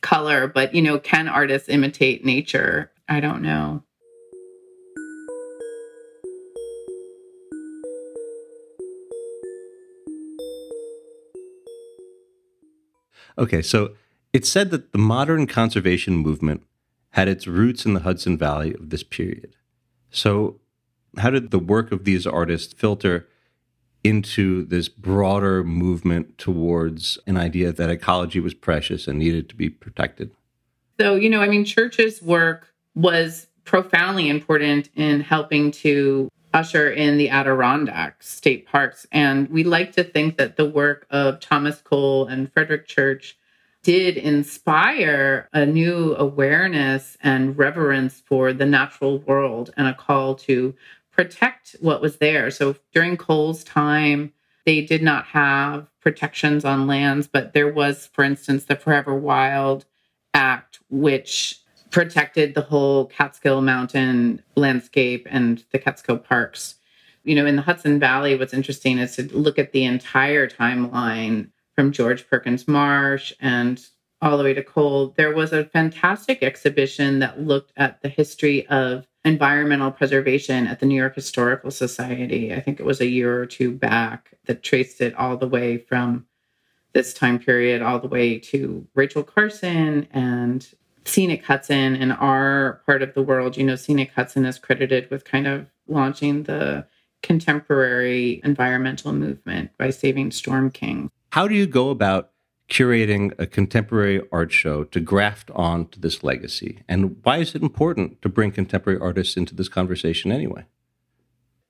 color, 0.00 0.46
but 0.46 0.74
you 0.74 0.82
know, 0.82 0.98
can 0.98 1.28
artists 1.28 1.68
imitate 1.68 2.24
nature? 2.24 2.90
I 3.08 3.20
don't 3.20 3.42
know. 3.42 3.82
Okay, 13.38 13.62
so 13.62 13.94
it's 14.32 14.48
said 14.48 14.70
that 14.70 14.92
the 14.92 14.98
modern 14.98 15.46
conservation 15.46 16.16
movement 16.16 16.64
had 17.10 17.28
its 17.28 17.46
roots 17.46 17.86
in 17.86 17.94
the 17.94 18.00
Hudson 18.00 18.36
Valley 18.36 18.74
of 18.74 18.90
this 18.90 19.02
period. 19.02 19.54
So, 20.10 20.60
how 21.16 21.30
did 21.30 21.50
the 21.50 21.58
work 21.58 21.90
of 21.92 22.04
these 22.04 22.26
artists 22.26 22.72
filter 22.72 23.28
into 24.04 24.64
this 24.64 24.88
broader 24.88 25.64
movement 25.64 26.38
towards 26.38 27.18
an 27.26 27.36
idea 27.36 27.72
that 27.72 27.90
ecology 27.90 28.40
was 28.40 28.54
precious 28.54 29.08
and 29.08 29.18
needed 29.18 29.48
to 29.48 29.54
be 29.54 29.70
protected? 29.70 30.30
So, 31.00 31.14
you 31.14 31.30
know, 31.30 31.40
I 31.40 31.48
mean, 31.48 31.64
Church's 31.64 32.20
work 32.20 32.72
was 32.94 33.46
profoundly 33.64 34.28
important 34.28 34.90
in 34.94 35.20
helping 35.20 35.70
to 35.70 36.28
usher 36.52 36.90
in 36.90 37.18
the 37.18 37.30
Adirondack 37.30 38.22
state 38.22 38.66
parks. 38.66 39.06
And 39.12 39.48
we 39.48 39.64
like 39.64 39.92
to 39.92 40.04
think 40.04 40.36
that 40.38 40.56
the 40.56 40.68
work 40.68 41.06
of 41.10 41.40
Thomas 41.40 41.80
Cole 41.80 42.26
and 42.26 42.52
Frederic 42.52 42.86
Church 42.86 43.36
did 43.82 44.16
inspire 44.16 45.48
a 45.52 45.64
new 45.64 46.14
awareness 46.16 47.16
and 47.22 47.56
reverence 47.56 48.20
for 48.20 48.52
the 48.52 48.66
natural 48.66 49.18
world 49.20 49.70
and 49.76 49.86
a 49.86 49.94
call 49.94 50.34
to 50.34 50.74
protect 51.10 51.76
what 51.80 52.00
was 52.00 52.16
there. 52.16 52.50
So 52.50 52.76
during 52.92 53.16
Cole's 53.16 53.64
time, 53.64 54.32
they 54.64 54.82
did 54.82 55.02
not 55.02 55.26
have 55.26 55.88
protections 56.00 56.64
on 56.64 56.86
lands, 56.86 57.26
but 57.26 57.54
there 57.54 57.72
was, 57.72 58.08
for 58.12 58.22
instance, 58.24 58.64
the 58.64 58.76
Forever 58.76 59.14
Wild 59.14 59.84
Act, 60.34 60.80
which 60.90 61.60
protected 61.90 62.54
the 62.54 62.62
whole 62.62 63.06
Catskill 63.06 63.60
Mountain 63.62 64.42
landscape 64.56 65.26
and 65.30 65.64
the 65.72 65.78
Catskill 65.78 66.18
parks. 66.18 66.76
You 67.24 67.34
know, 67.34 67.46
in 67.46 67.56
the 67.56 67.62
Hudson 67.62 67.98
Valley, 67.98 68.36
what's 68.36 68.54
interesting 68.54 68.98
is 68.98 69.16
to 69.16 69.22
look 69.36 69.58
at 69.58 69.72
the 69.72 69.84
entire 69.84 70.48
timeline 70.48 71.50
from 71.74 71.92
George 71.92 72.28
Perkins 72.28 72.66
Marsh 72.66 73.32
and 73.40 73.84
all 74.20 74.36
the 74.36 74.44
way 74.44 74.54
to 74.54 74.62
Cole. 74.62 75.14
There 75.16 75.34
was 75.34 75.52
a 75.52 75.64
fantastic 75.64 76.42
exhibition 76.42 77.20
that 77.20 77.40
looked 77.40 77.72
at 77.76 78.02
the 78.02 78.08
history 78.08 78.66
of 78.66 79.06
environmental 79.24 79.90
preservation 79.90 80.66
at 80.66 80.80
the 80.80 80.86
New 80.86 80.96
York 80.96 81.14
Historical 81.14 81.70
Society. 81.70 82.52
I 82.52 82.60
think 82.60 82.80
it 82.80 82.86
was 82.86 83.00
a 83.00 83.06
year 83.06 83.40
or 83.40 83.46
two 83.46 83.72
back 83.72 84.34
that 84.46 84.62
traced 84.62 85.00
it 85.00 85.14
all 85.14 85.36
the 85.36 85.48
way 85.48 85.78
from 85.78 86.26
this 86.92 87.12
time 87.12 87.38
period 87.38 87.82
all 87.82 88.00
the 88.00 88.08
way 88.08 88.38
to 88.38 88.86
Rachel 88.94 89.22
Carson 89.22 90.08
and 90.10 90.66
Scenic 91.08 91.44
Hudson 91.44 91.96
in 91.96 92.12
our 92.12 92.82
part 92.86 93.02
of 93.02 93.14
the 93.14 93.22
world. 93.22 93.56
You 93.56 93.64
know, 93.64 93.76
Scenic 93.76 94.12
Hudson 94.12 94.44
is 94.44 94.58
credited 94.58 95.10
with 95.10 95.24
kind 95.24 95.46
of 95.46 95.66
launching 95.86 96.44
the 96.44 96.86
contemporary 97.22 98.40
environmental 98.44 99.12
movement 99.12 99.70
by 99.78 99.90
saving 99.90 100.30
Storm 100.30 100.70
King. 100.70 101.10
How 101.32 101.48
do 101.48 101.54
you 101.54 101.66
go 101.66 101.90
about 101.90 102.30
curating 102.70 103.32
a 103.38 103.46
contemporary 103.46 104.22
art 104.30 104.52
show 104.52 104.84
to 104.84 105.00
graft 105.00 105.50
on 105.52 105.88
to 105.88 106.00
this 106.00 106.22
legacy? 106.22 106.82
And 106.88 107.16
why 107.22 107.38
is 107.38 107.54
it 107.54 107.62
important 107.62 108.20
to 108.22 108.28
bring 108.28 108.52
contemporary 108.52 109.00
artists 109.00 109.36
into 109.36 109.54
this 109.54 109.68
conversation 109.68 110.30
anyway? 110.30 110.64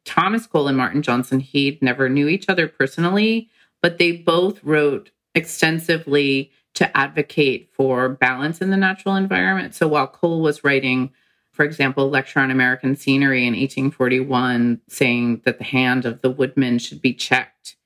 Thomas 0.04 0.46
Cole 0.46 0.68
and 0.68 0.76
Martin 0.76 1.02
Johnson 1.02 1.40
Heade 1.40 1.80
never 1.82 2.08
knew 2.08 2.28
each 2.28 2.48
other 2.48 2.66
personally, 2.66 3.50
but 3.80 3.98
they 3.98 4.12
both 4.12 4.62
wrote 4.64 5.10
extensively 5.34 6.50
to 6.74 6.96
advocate 6.96 7.70
for 7.72 8.08
balance 8.08 8.60
in 8.60 8.70
the 8.70 8.76
natural 8.76 9.16
environment. 9.16 9.74
So 9.74 9.88
while 9.88 10.06
Cole 10.06 10.40
was 10.40 10.64
writing, 10.64 11.10
for 11.50 11.64
example, 11.64 12.08
Lecture 12.08 12.40
on 12.40 12.50
American 12.50 12.94
Scenery 12.94 13.46
in 13.46 13.54
1841, 13.54 14.80
saying 14.88 15.42
that 15.44 15.58
the 15.58 15.64
hand 15.64 16.04
of 16.04 16.20
the 16.22 16.30
woodman 16.30 16.78
should 16.78 17.02
be 17.02 17.12
checked, 17.12 17.76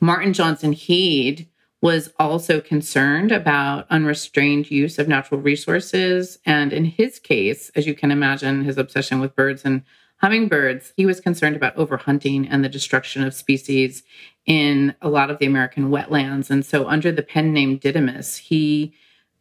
Martin 0.00 0.32
Johnson 0.32 0.72
Heade 0.72 1.48
was 1.80 2.12
also 2.18 2.60
concerned 2.60 3.32
about 3.32 3.86
unrestrained 3.90 4.70
use 4.70 4.98
of 4.98 5.08
natural 5.08 5.40
resources. 5.40 6.38
And 6.46 6.72
in 6.72 6.84
his 6.84 7.18
case, 7.18 7.70
as 7.74 7.86
you 7.86 7.94
can 7.94 8.12
imagine, 8.12 8.64
his 8.64 8.78
obsession 8.78 9.18
with 9.18 9.34
birds 9.34 9.64
and 9.64 9.82
hummingbirds, 10.18 10.92
he 10.96 11.04
was 11.04 11.20
concerned 11.20 11.56
about 11.56 11.76
overhunting 11.76 12.46
and 12.48 12.64
the 12.64 12.68
destruction 12.68 13.24
of 13.24 13.34
species 13.34 14.04
in 14.46 14.94
a 15.00 15.08
lot 15.08 15.30
of 15.30 15.38
the 15.38 15.46
American 15.46 15.90
wetlands. 15.90 16.50
And 16.50 16.64
so, 16.64 16.86
under 16.88 17.12
the 17.12 17.22
pen 17.22 17.52
name 17.52 17.76
Didymus, 17.78 18.36
he 18.36 18.92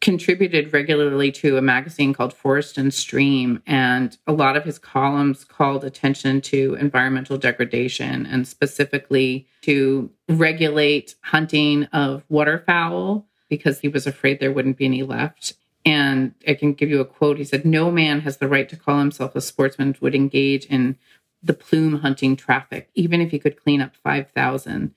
contributed 0.02 0.74
regularly 0.74 1.32
to 1.32 1.58
a 1.58 1.62
magazine 1.62 2.12
called 2.12 2.34
Forest 2.34 2.78
and 2.78 2.94
Stream, 2.94 3.62
and 3.68 4.18
a 4.26 4.34
lot 4.34 4.58
of 4.58 4.66
his 4.66 4.80
columns 4.80 5.46
called 5.46 5.84
attention 5.84 6.42
to 6.42 6.76
environmental 6.80 7.38
degradation 7.38 8.26
and 8.26 8.48
specifically 8.48 9.48
to 9.62 10.10
regulate 10.28 11.16
hunting 11.22 11.84
of 11.86 12.24
waterfowl 12.30 13.28
because 13.48 13.80
he 13.80 13.88
was 13.88 14.08
afraid 14.08 14.40
there 14.40 14.52
wouldn't 14.52 14.78
be 14.78 14.86
any 14.86 15.04
left. 15.04 15.54
And 15.86 16.34
I 16.48 16.54
can 16.56 16.74
give 16.74 16.90
you 16.90 17.00
a 17.00 17.06
quote. 17.06 17.38
He 17.38 17.44
said, 17.44 17.66
No 17.66 17.92
man 17.92 18.22
has 18.22 18.38
the 18.38 18.48
right 18.48 18.70
to 18.70 18.78
call 18.78 19.00
himself 19.00 19.36
a 19.36 19.42
sportsman 19.42 19.96
would 20.00 20.16
engage 20.16 20.66
in 20.66 20.98
the 21.44 21.54
plume 21.54 22.00
hunting 22.00 22.36
traffic, 22.36 22.90
even 22.94 23.22
if 23.22 23.32
he 23.32 23.40
could 23.40 23.62
clean 23.62 23.82
up 23.82 23.96
5,000. 23.96 24.94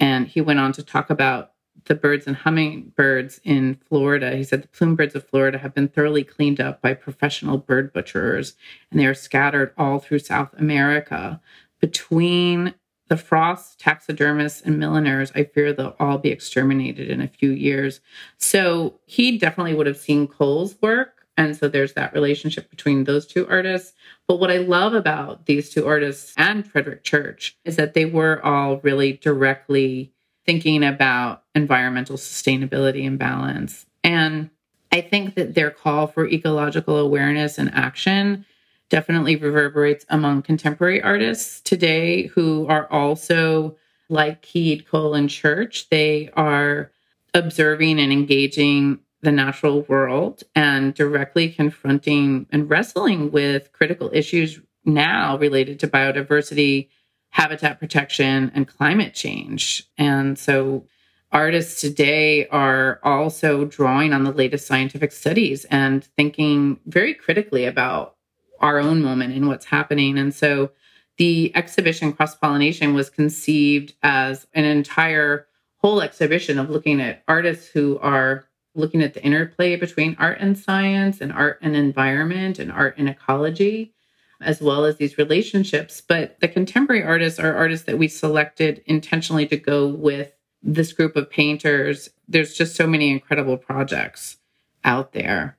And 0.00 0.26
he 0.26 0.40
went 0.40 0.58
on 0.58 0.72
to 0.72 0.82
talk 0.82 1.10
about 1.10 1.52
the 1.86 1.94
birds 1.94 2.26
and 2.26 2.36
hummingbirds 2.36 3.40
in 3.44 3.78
Florida. 3.88 4.36
He 4.36 4.44
said 4.44 4.62
the 4.62 4.68
plume 4.68 4.94
birds 4.94 5.14
of 5.14 5.26
Florida 5.26 5.58
have 5.58 5.74
been 5.74 5.88
thoroughly 5.88 6.24
cleaned 6.24 6.60
up 6.60 6.80
by 6.80 6.94
professional 6.94 7.58
bird 7.58 7.92
butchers, 7.92 8.54
and 8.90 9.00
they 9.00 9.06
are 9.06 9.14
scattered 9.14 9.72
all 9.76 9.98
through 9.98 10.20
South 10.20 10.52
America. 10.58 11.40
Between 11.80 12.74
the 13.08 13.16
frost 13.16 13.80
taxidermists 13.80 14.62
and 14.62 14.78
milliners, 14.78 15.32
I 15.34 15.44
fear 15.44 15.72
they'll 15.72 15.96
all 15.98 16.18
be 16.18 16.30
exterminated 16.30 17.10
in 17.10 17.20
a 17.20 17.28
few 17.28 17.50
years. 17.50 18.00
So 18.38 19.00
he 19.06 19.36
definitely 19.36 19.74
would 19.74 19.86
have 19.86 19.98
seen 19.98 20.28
Cole's 20.28 20.76
work. 20.80 21.21
And 21.36 21.56
so 21.56 21.68
there's 21.68 21.94
that 21.94 22.12
relationship 22.12 22.70
between 22.70 23.04
those 23.04 23.26
two 23.26 23.48
artists. 23.48 23.94
But 24.28 24.38
what 24.38 24.50
I 24.50 24.58
love 24.58 24.94
about 24.94 25.46
these 25.46 25.70
two 25.70 25.86
artists 25.86 26.34
and 26.36 26.66
Frederic 26.66 27.04
Church 27.04 27.56
is 27.64 27.76
that 27.76 27.94
they 27.94 28.04
were 28.04 28.44
all 28.44 28.78
really 28.78 29.14
directly 29.14 30.12
thinking 30.44 30.84
about 30.84 31.44
environmental 31.54 32.16
sustainability 32.16 33.06
and 33.06 33.18
balance. 33.18 33.86
And 34.04 34.50
I 34.90 35.00
think 35.00 35.34
that 35.36 35.54
their 35.54 35.70
call 35.70 36.06
for 36.06 36.28
ecological 36.28 36.98
awareness 36.98 37.58
and 37.58 37.72
action 37.74 38.44
definitely 38.90 39.36
reverberates 39.36 40.04
among 40.10 40.42
contemporary 40.42 41.00
artists 41.00 41.62
today 41.62 42.26
who 42.26 42.66
are 42.66 42.86
also 42.92 43.76
like 44.10 44.44
Heade, 44.44 44.86
Cole, 44.86 45.14
and 45.14 45.30
Church. 45.30 45.88
They 45.88 46.28
are 46.34 46.90
observing 47.32 47.98
and 47.98 48.12
engaging 48.12 48.98
the 49.22 49.32
natural 49.32 49.82
world 49.82 50.42
and 50.54 50.94
directly 50.94 51.48
confronting 51.48 52.46
and 52.50 52.68
wrestling 52.68 53.30
with 53.30 53.72
critical 53.72 54.10
issues 54.12 54.60
now 54.84 55.38
related 55.38 55.78
to 55.80 55.88
biodiversity, 55.88 56.88
habitat 57.30 57.78
protection, 57.78 58.50
and 58.54 58.66
climate 58.66 59.14
change. 59.14 59.88
And 59.96 60.38
so 60.38 60.86
artists 61.30 61.80
today 61.80 62.46
are 62.48 63.00
also 63.02 63.64
drawing 63.64 64.12
on 64.12 64.24
the 64.24 64.32
latest 64.32 64.66
scientific 64.66 65.12
studies 65.12 65.64
and 65.66 66.04
thinking 66.16 66.80
very 66.86 67.14
critically 67.14 67.64
about 67.64 68.16
our 68.60 68.78
own 68.78 69.02
moment 69.02 69.34
and 69.34 69.48
what's 69.48 69.66
happening. 69.66 70.18
And 70.18 70.34
so 70.34 70.72
the 71.16 71.54
exhibition 71.54 72.12
Cross 72.12 72.36
Pollination 72.36 72.94
was 72.94 73.08
conceived 73.08 73.94
as 74.02 74.46
an 74.54 74.64
entire 74.64 75.46
whole 75.78 76.00
exhibition 76.00 76.58
of 76.58 76.70
looking 76.70 77.00
at 77.00 77.22
artists 77.28 77.68
who 77.68 77.98
are 78.00 78.46
looking 78.74 79.02
at 79.02 79.14
the 79.14 79.22
interplay 79.22 79.76
between 79.76 80.16
art 80.18 80.38
and 80.40 80.56
science 80.56 81.20
and 81.20 81.32
art 81.32 81.58
and 81.62 81.76
environment 81.76 82.58
and 82.58 82.72
art 82.72 82.96
and 82.98 83.08
ecology 83.08 83.94
as 84.40 84.60
well 84.60 84.84
as 84.84 84.96
these 84.96 85.18
relationships 85.18 86.00
but 86.00 86.38
the 86.40 86.48
contemporary 86.48 87.02
artists 87.02 87.38
are 87.38 87.54
artists 87.54 87.86
that 87.86 87.98
we 87.98 88.08
selected 88.08 88.82
intentionally 88.86 89.46
to 89.46 89.56
go 89.56 89.86
with 89.86 90.32
this 90.62 90.92
group 90.92 91.16
of 91.16 91.30
painters 91.30 92.08
there's 92.28 92.54
just 92.54 92.74
so 92.74 92.86
many 92.86 93.10
incredible 93.10 93.56
projects 93.56 94.38
out 94.84 95.12
there 95.12 95.58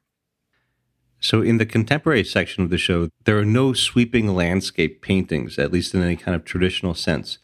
so, 1.23 1.41
in 1.41 1.57
the 1.57 1.65
contemporary 1.65 2.25
section 2.25 2.65
of 2.65 2.69
the 2.69 2.77
show, 2.77 3.07
there 3.23 3.39
are 3.39 3.45
no 3.45 3.71
sweeping 3.71 4.35
landscape 4.35 5.01
paintings, 5.01 5.57
at 5.57 5.71
least 5.71 5.93
in 5.93 6.03
any 6.03 6.17
kind 6.17 6.35
of 6.35 6.43
traditional 6.43 6.93
sense. 6.93 7.37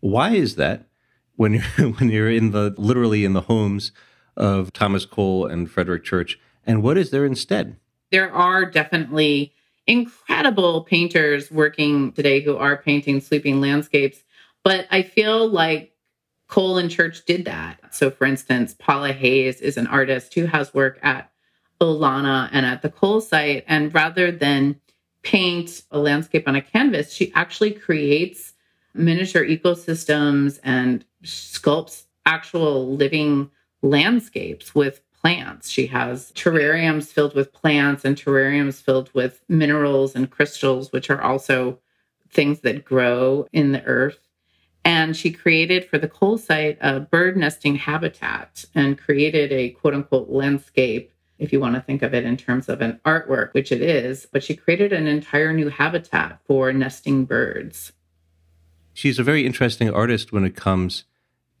Why 0.00 0.30
is 0.30 0.56
that? 0.56 0.88
When 1.36 1.52
you're 1.52 1.90
when 1.98 2.10
you're 2.10 2.28
in 2.28 2.50
the 2.50 2.74
literally 2.76 3.24
in 3.24 3.34
the 3.34 3.42
homes 3.42 3.92
of 4.40 4.72
Thomas 4.72 5.04
Cole 5.04 5.46
and 5.46 5.70
Frederic 5.70 6.02
Church, 6.02 6.40
and 6.66 6.82
what 6.82 6.98
is 6.98 7.10
there 7.10 7.24
instead? 7.24 7.76
There 8.10 8.32
are 8.32 8.64
definitely 8.64 9.52
incredible 9.86 10.82
painters 10.82 11.50
working 11.50 12.12
today 12.12 12.40
who 12.40 12.56
are 12.56 12.76
painting 12.76 13.20
sweeping 13.20 13.60
landscapes, 13.60 14.24
but 14.64 14.86
I 14.90 15.02
feel 15.02 15.48
like 15.48 15.92
Cole 16.48 16.78
and 16.78 16.90
Church 16.90 17.24
did 17.24 17.44
that. 17.44 17.94
So, 17.94 18.10
for 18.10 18.24
instance, 18.26 18.74
Paula 18.78 19.12
Hayes 19.12 19.60
is 19.60 19.76
an 19.76 19.86
artist 19.86 20.34
who 20.34 20.46
has 20.46 20.74
work 20.74 20.98
at 21.02 21.30
Olana 21.80 22.48
and 22.52 22.66
at 22.66 22.82
the 22.82 22.90
Cole 22.90 23.20
site. 23.20 23.64
And 23.68 23.94
rather 23.94 24.32
than 24.32 24.80
paint 25.22 25.82
a 25.90 25.98
landscape 25.98 26.48
on 26.48 26.56
a 26.56 26.62
canvas, 26.62 27.12
she 27.12 27.32
actually 27.34 27.72
creates 27.72 28.52
miniature 28.94 29.44
ecosystems 29.44 30.58
and 30.64 31.04
sculpts 31.22 32.04
actual 32.26 32.96
living 32.96 33.50
landscapes 33.82 34.74
with 34.74 35.00
plants. 35.20 35.68
She 35.68 35.86
has 35.88 36.32
terrariums 36.32 37.06
filled 37.06 37.34
with 37.34 37.52
plants 37.52 38.04
and 38.04 38.16
terrariums 38.16 38.80
filled 38.80 39.10
with 39.14 39.42
minerals 39.48 40.14
and 40.14 40.30
crystals, 40.30 40.92
which 40.92 41.10
are 41.10 41.20
also 41.20 41.78
things 42.30 42.60
that 42.60 42.84
grow 42.84 43.46
in 43.52 43.72
the 43.72 43.84
earth. 43.84 44.18
And 44.84 45.14
she 45.14 45.30
created 45.30 45.84
for 45.84 45.98
the 45.98 46.08
Cole 46.08 46.38
site 46.38 46.78
a 46.80 47.00
bird 47.00 47.36
nesting 47.36 47.76
habitat 47.76 48.64
and 48.74 48.98
created 48.98 49.52
a 49.52 49.70
quote 49.70 49.94
unquote 49.94 50.30
landscape 50.30 51.12
if 51.38 51.52
you 51.52 51.60
want 51.60 51.74
to 51.74 51.80
think 51.80 52.02
of 52.02 52.12
it 52.14 52.24
in 52.24 52.36
terms 52.36 52.68
of 52.68 52.82
an 52.82 53.00
artwork, 53.04 53.54
which 53.54 53.72
it 53.72 53.80
is, 53.80 54.26
but 54.30 54.44
she 54.44 54.54
created 54.54 54.92
an 54.92 55.06
entire 55.06 55.52
new 55.52 55.70
habitat 55.70 56.38
for 56.44 56.70
nesting 56.72 57.24
birds. 57.24 57.92
She's 58.92 59.18
a 59.18 59.24
very 59.24 59.46
interesting 59.46 59.90
artist 59.90 60.32
when 60.32 60.44
it 60.44 60.54
comes 60.54 61.04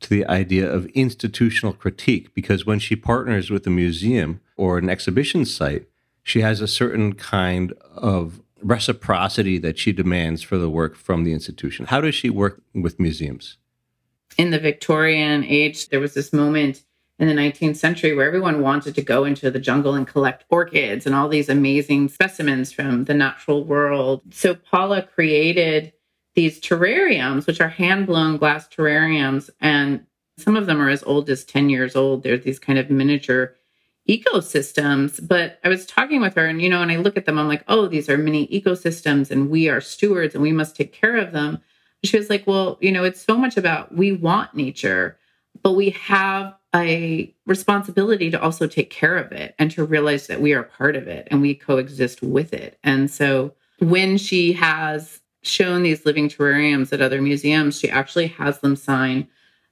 to 0.00 0.08
the 0.08 0.26
idea 0.26 0.70
of 0.70 0.86
institutional 0.86 1.72
critique, 1.72 2.34
because 2.34 2.66
when 2.66 2.78
she 2.78 2.96
partners 2.96 3.50
with 3.50 3.66
a 3.66 3.70
museum 3.70 4.40
or 4.56 4.78
an 4.78 4.88
exhibition 4.88 5.44
site, 5.44 5.86
she 6.22 6.40
has 6.40 6.60
a 6.60 6.68
certain 6.68 7.14
kind 7.14 7.72
of 7.94 8.40
reciprocity 8.62 9.58
that 9.58 9.78
she 9.78 9.92
demands 9.92 10.42
for 10.42 10.58
the 10.58 10.70
work 10.70 10.96
from 10.96 11.24
the 11.24 11.32
institution. 11.32 11.86
How 11.86 12.00
does 12.00 12.14
she 12.14 12.30
work 12.30 12.60
with 12.74 13.00
museums? 13.00 13.56
In 14.36 14.50
the 14.50 14.58
Victorian 14.58 15.44
age, 15.44 15.88
there 15.88 16.00
was 16.00 16.14
this 16.14 16.32
moment 16.32 16.84
in 17.18 17.28
the 17.28 17.34
19th 17.34 17.76
century 17.76 18.14
where 18.14 18.26
everyone 18.26 18.62
wanted 18.62 18.94
to 18.94 19.02
go 19.02 19.24
into 19.24 19.50
the 19.50 19.58
jungle 19.58 19.94
and 19.94 20.06
collect 20.06 20.44
orchids 20.48 21.04
and 21.04 21.14
all 21.14 21.28
these 21.28 21.48
amazing 21.48 22.08
specimens 22.08 22.72
from 22.72 23.04
the 23.04 23.14
natural 23.14 23.64
world. 23.64 24.22
So 24.30 24.54
Paula 24.54 25.02
created 25.02 25.92
these 26.40 26.58
terrariums, 26.58 27.46
which 27.46 27.60
are 27.60 27.68
hand 27.68 28.06
blown 28.06 28.38
glass 28.38 28.66
terrariums. 28.66 29.50
And 29.60 30.06
some 30.38 30.56
of 30.56 30.64
them 30.64 30.80
are 30.80 30.88
as 30.88 31.02
old 31.02 31.28
as 31.28 31.44
10 31.44 31.68
years 31.68 31.94
old. 31.94 32.22
They're 32.22 32.38
these 32.38 32.58
kind 32.58 32.78
of 32.78 32.88
miniature 32.88 33.56
ecosystems. 34.08 35.20
But 35.28 35.60
I 35.62 35.68
was 35.68 35.84
talking 35.84 36.22
with 36.22 36.34
her, 36.36 36.46
and, 36.46 36.62
you 36.62 36.70
know, 36.70 36.80
and 36.80 36.90
I 36.90 36.96
look 36.96 37.18
at 37.18 37.26
them, 37.26 37.38
I'm 37.38 37.46
like, 37.46 37.62
oh, 37.68 37.88
these 37.88 38.08
are 38.08 38.16
mini 38.16 38.46
ecosystems, 38.48 39.30
and 39.30 39.50
we 39.50 39.68
are 39.68 39.82
stewards 39.82 40.34
and 40.34 40.40
we 40.40 40.50
must 40.52 40.74
take 40.74 40.94
care 40.94 41.18
of 41.18 41.32
them. 41.32 41.58
She 42.04 42.16
was 42.16 42.30
like, 42.30 42.46
well, 42.46 42.78
you 42.80 42.90
know, 42.90 43.04
it's 43.04 43.20
so 43.20 43.36
much 43.36 43.58
about 43.58 43.94
we 43.94 44.12
want 44.12 44.54
nature, 44.54 45.18
but 45.62 45.72
we 45.72 45.90
have 45.90 46.54
a 46.74 47.34
responsibility 47.44 48.30
to 48.30 48.40
also 48.40 48.66
take 48.66 48.88
care 48.88 49.18
of 49.18 49.30
it 49.30 49.54
and 49.58 49.70
to 49.72 49.84
realize 49.84 50.26
that 50.28 50.40
we 50.40 50.54
are 50.54 50.62
part 50.62 50.96
of 50.96 51.06
it 51.06 51.28
and 51.30 51.42
we 51.42 51.54
coexist 51.54 52.22
with 52.22 52.54
it. 52.54 52.78
And 52.82 53.10
so 53.10 53.52
when 53.80 54.16
she 54.16 54.54
has 54.54 55.19
shown 55.42 55.82
these 55.82 56.04
living 56.04 56.28
terrariums 56.28 56.92
at 56.92 57.00
other 57.00 57.22
museums, 57.22 57.78
she 57.78 57.90
actually 57.90 58.28
has 58.28 58.60
them 58.60 58.76
sign 58.76 59.28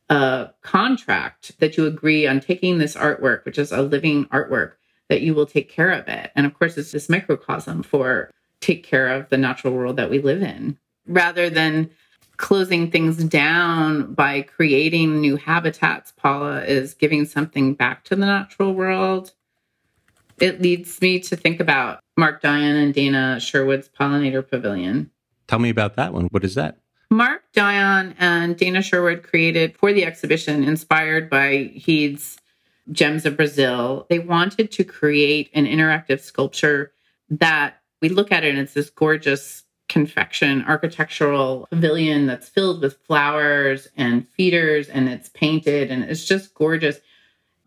a 0.08 0.50
contract 0.62 1.58
that 1.60 1.76
you 1.76 1.86
agree 1.86 2.26
on 2.26 2.40
taking 2.40 2.78
this 2.78 2.96
artwork, 2.96 3.44
which 3.44 3.58
is 3.58 3.72
a 3.72 3.82
living 3.82 4.24
artwork, 4.26 4.72
that 5.08 5.20
you 5.20 5.34
will 5.34 5.46
take 5.46 5.68
care 5.68 5.90
of 5.90 6.08
it. 6.08 6.30
And 6.34 6.46
of 6.46 6.54
course, 6.54 6.78
it's 6.78 6.92
this 6.92 7.08
microcosm 7.08 7.82
for 7.82 8.30
take 8.60 8.84
care 8.84 9.08
of 9.08 9.28
the 9.28 9.36
natural 9.36 9.74
world 9.74 9.96
that 9.96 10.10
we 10.10 10.20
live 10.20 10.42
in 10.42 10.78
rather 11.06 11.50
than 11.50 11.90
closing 12.36 12.90
things 12.90 13.22
down 13.24 14.14
by 14.14 14.42
creating 14.42 15.20
new 15.20 15.36
habitats, 15.36 16.12
Paula 16.12 16.64
is 16.64 16.94
giving 16.94 17.24
something 17.24 17.74
back 17.74 18.04
to 18.04 18.16
the 18.16 18.26
natural 18.26 18.74
world. 18.74 19.32
It 20.38 20.62
leads 20.62 21.00
me 21.00 21.18
to 21.20 21.36
think 21.36 21.58
about 21.58 21.98
Mark 22.16 22.40
Dion 22.40 22.76
and 22.76 22.94
Dana 22.94 23.40
Sherwood's 23.40 23.88
Pollinator 23.88 24.48
Pavilion. 24.48 25.10
Tell 25.48 25.58
me 25.58 25.70
about 25.70 25.96
that 25.96 26.12
one. 26.12 26.26
What 26.26 26.44
is 26.44 26.54
that? 26.54 26.78
Mark 27.10 27.42
Dion 27.54 28.14
and 28.18 28.56
Dana 28.56 28.82
Sherwood 28.82 29.22
created 29.22 29.76
for 29.78 29.92
the 29.92 30.04
exhibition, 30.04 30.62
inspired 30.62 31.30
by 31.30 31.72
Heade's 31.74 32.38
Gems 32.92 33.24
of 33.26 33.36
Brazil. 33.36 34.06
They 34.08 34.18
wanted 34.18 34.70
to 34.72 34.84
create 34.84 35.50
an 35.54 35.66
interactive 35.66 36.20
sculpture 36.20 36.92
that 37.30 37.80
we 38.00 38.08
look 38.10 38.30
at 38.30 38.44
it 38.44 38.50
and 38.50 38.58
it's 38.58 38.74
this 38.74 38.90
gorgeous 38.90 39.64
confection 39.88 40.62
architectural 40.66 41.66
pavilion 41.70 42.26
that's 42.26 42.48
filled 42.48 42.82
with 42.82 42.98
flowers 43.06 43.88
and 43.96 44.28
feeders 44.28 44.88
and 44.88 45.08
it's 45.08 45.30
painted 45.30 45.90
and 45.90 46.04
it's 46.04 46.26
just 46.26 46.54
gorgeous. 46.54 47.00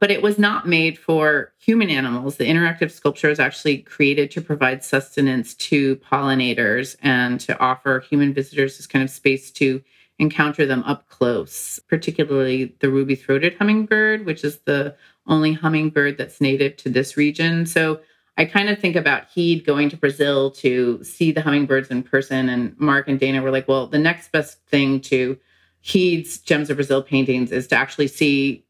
But 0.01 0.11
it 0.11 0.21
was 0.21 0.39
not 0.39 0.67
made 0.67 0.97
for 0.97 1.53
human 1.59 1.89
animals. 1.89 2.35
The 2.37 2.49
interactive 2.49 2.91
sculpture 2.91 3.29
is 3.29 3.39
actually 3.39 3.77
created 3.77 4.31
to 4.31 4.41
provide 4.41 4.83
sustenance 4.83 5.53
to 5.55 5.95
pollinators 5.97 6.95
and 7.03 7.39
to 7.41 7.57
offer 7.59 7.99
human 7.99 8.33
visitors 8.33 8.75
this 8.75 8.87
kind 8.87 9.03
of 9.03 9.11
space 9.11 9.51
to 9.51 9.81
encounter 10.17 10.65
them 10.65 10.83
up 10.83 11.07
close, 11.07 11.79
particularly 11.87 12.75
the 12.79 12.89
ruby 12.89 13.15
throated 13.15 13.55
hummingbird, 13.55 14.25
which 14.25 14.43
is 14.43 14.57
the 14.65 14.95
only 15.27 15.53
hummingbird 15.53 16.17
that's 16.17 16.41
native 16.41 16.77
to 16.77 16.89
this 16.89 17.15
region. 17.15 17.67
So 17.67 18.01
I 18.37 18.45
kind 18.45 18.69
of 18.69 18.79
think 18.79 18.95
about 18.95 19.27
Heade 19.29 19.65
going 19.65 19.89
to 19.89 19.97
Brazil 19.97 20.49
to 20.51 21.03
see 21.03 21.31
the 21.31 21.41
hummingbirds 21.41 21.91
in 21.91 22.01
person. 22.01 22.49
And 22.49 22.75
Mark 22.79 23.07
and 23.07 23.19
Dana 23.19 23.41
were 23.41 23.51
like, 23.51 23.67
well, 23.67 23.85
the 23.85 23.99
next 23.99 24.31
best 24.31 24.65
thing 24.65 24.99
to 25.01 25.37
Heade's 25.81 26.39
Gems 26.39 26.71
of 26.71 26.77
Brazil 26.77 27.03
paintings 27.03 27.51
is 27.51 27.67
to 27.67 27.75
actually 27.75 28.07
see 28.07 28.65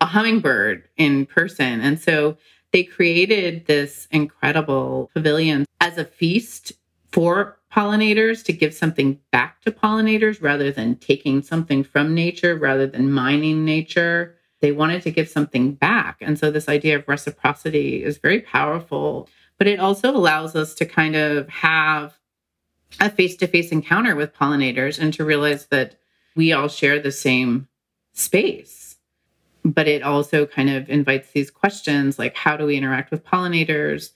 a 0.00 0.06
hummingbird 0.06 0.88
in 0.96 1.26
person. 1.26 1.80
And 1.80 2.00
so 2.00 2.36
they 2.72 2.84
created 2.84 3.66
this 3.66 4.06
incredible 4.10 5.10
pavilion 5.14 5.64
as 5.80 5.98
a 5.98 6.04
feast 6.04 6.72
for 7.12 7.58
pollinators 7.72 8.44
to 8.44 8.52
give 8.52 8.74
something 8.74 9.18
back 9.30 9.60
to 9.62 9.70
pollinators 9.70 10.42
rather 10.42 10.70
than 10.70 10.96
taking 10.96 11.42
something 11.42 11.84
from 11.84 12.14
nature, 12.14 12.56
rather 12.56 12.86
than 12.86 13.12
mining 13.12 13.64
nature. 13.64 14.36
They 14.60 14.72
wanted 14.72 15.02
to 15.02 15.10
give 15.10 15.28
something 15.28 15.74
back. 15.74 16.18
And 16.20 16.38
so 16.38 16.50
this 16.50 16.68
idea 16.68 16.96
of 16.96 17.08
reciprocity 17.08 18.02
is 18.02 18.18
very 18.18 18.40
powerful, 18.40 19.28
but 19.56 19.66
it 19.66 19.78
also 19.78 20.10
allows 20.10 20.56
us 20.56 20.74
to 20.74 20.84
kind 20.84 21.14
of 21.14 21.48
have 21.48 22.18
a 23.00 23.10
face 23.10 23.36
to 23.36 23.46
face 23.46 23.70
encounter 23.70 24.16
with 24.16 24.34
pollinators 24.34 24.98
and 24.98 25.12
to 25.14 25.24
realize 25.24 25.66
that 25.66 25.96
we 26.34 26.52
all 26.52 26.68
share 26.68 26.98
the 26.98 27.12
same 27.12 27.68
space. 28.12 28.87
But 29.72 29.86
it 29.86 30.02
also 30.02 30.46
kind 30.46 30.70
of 30.70 30.88
invites 30.88 31.32
these 31.32 31.50
questions 31.50 32.18
like 32.18 32.34
how 32.34 32.56
do 32.56 32.64
we 32.64 32.76
interact 32.76 33.10
with 33.10 33.24
pollinators? 33.24 34.12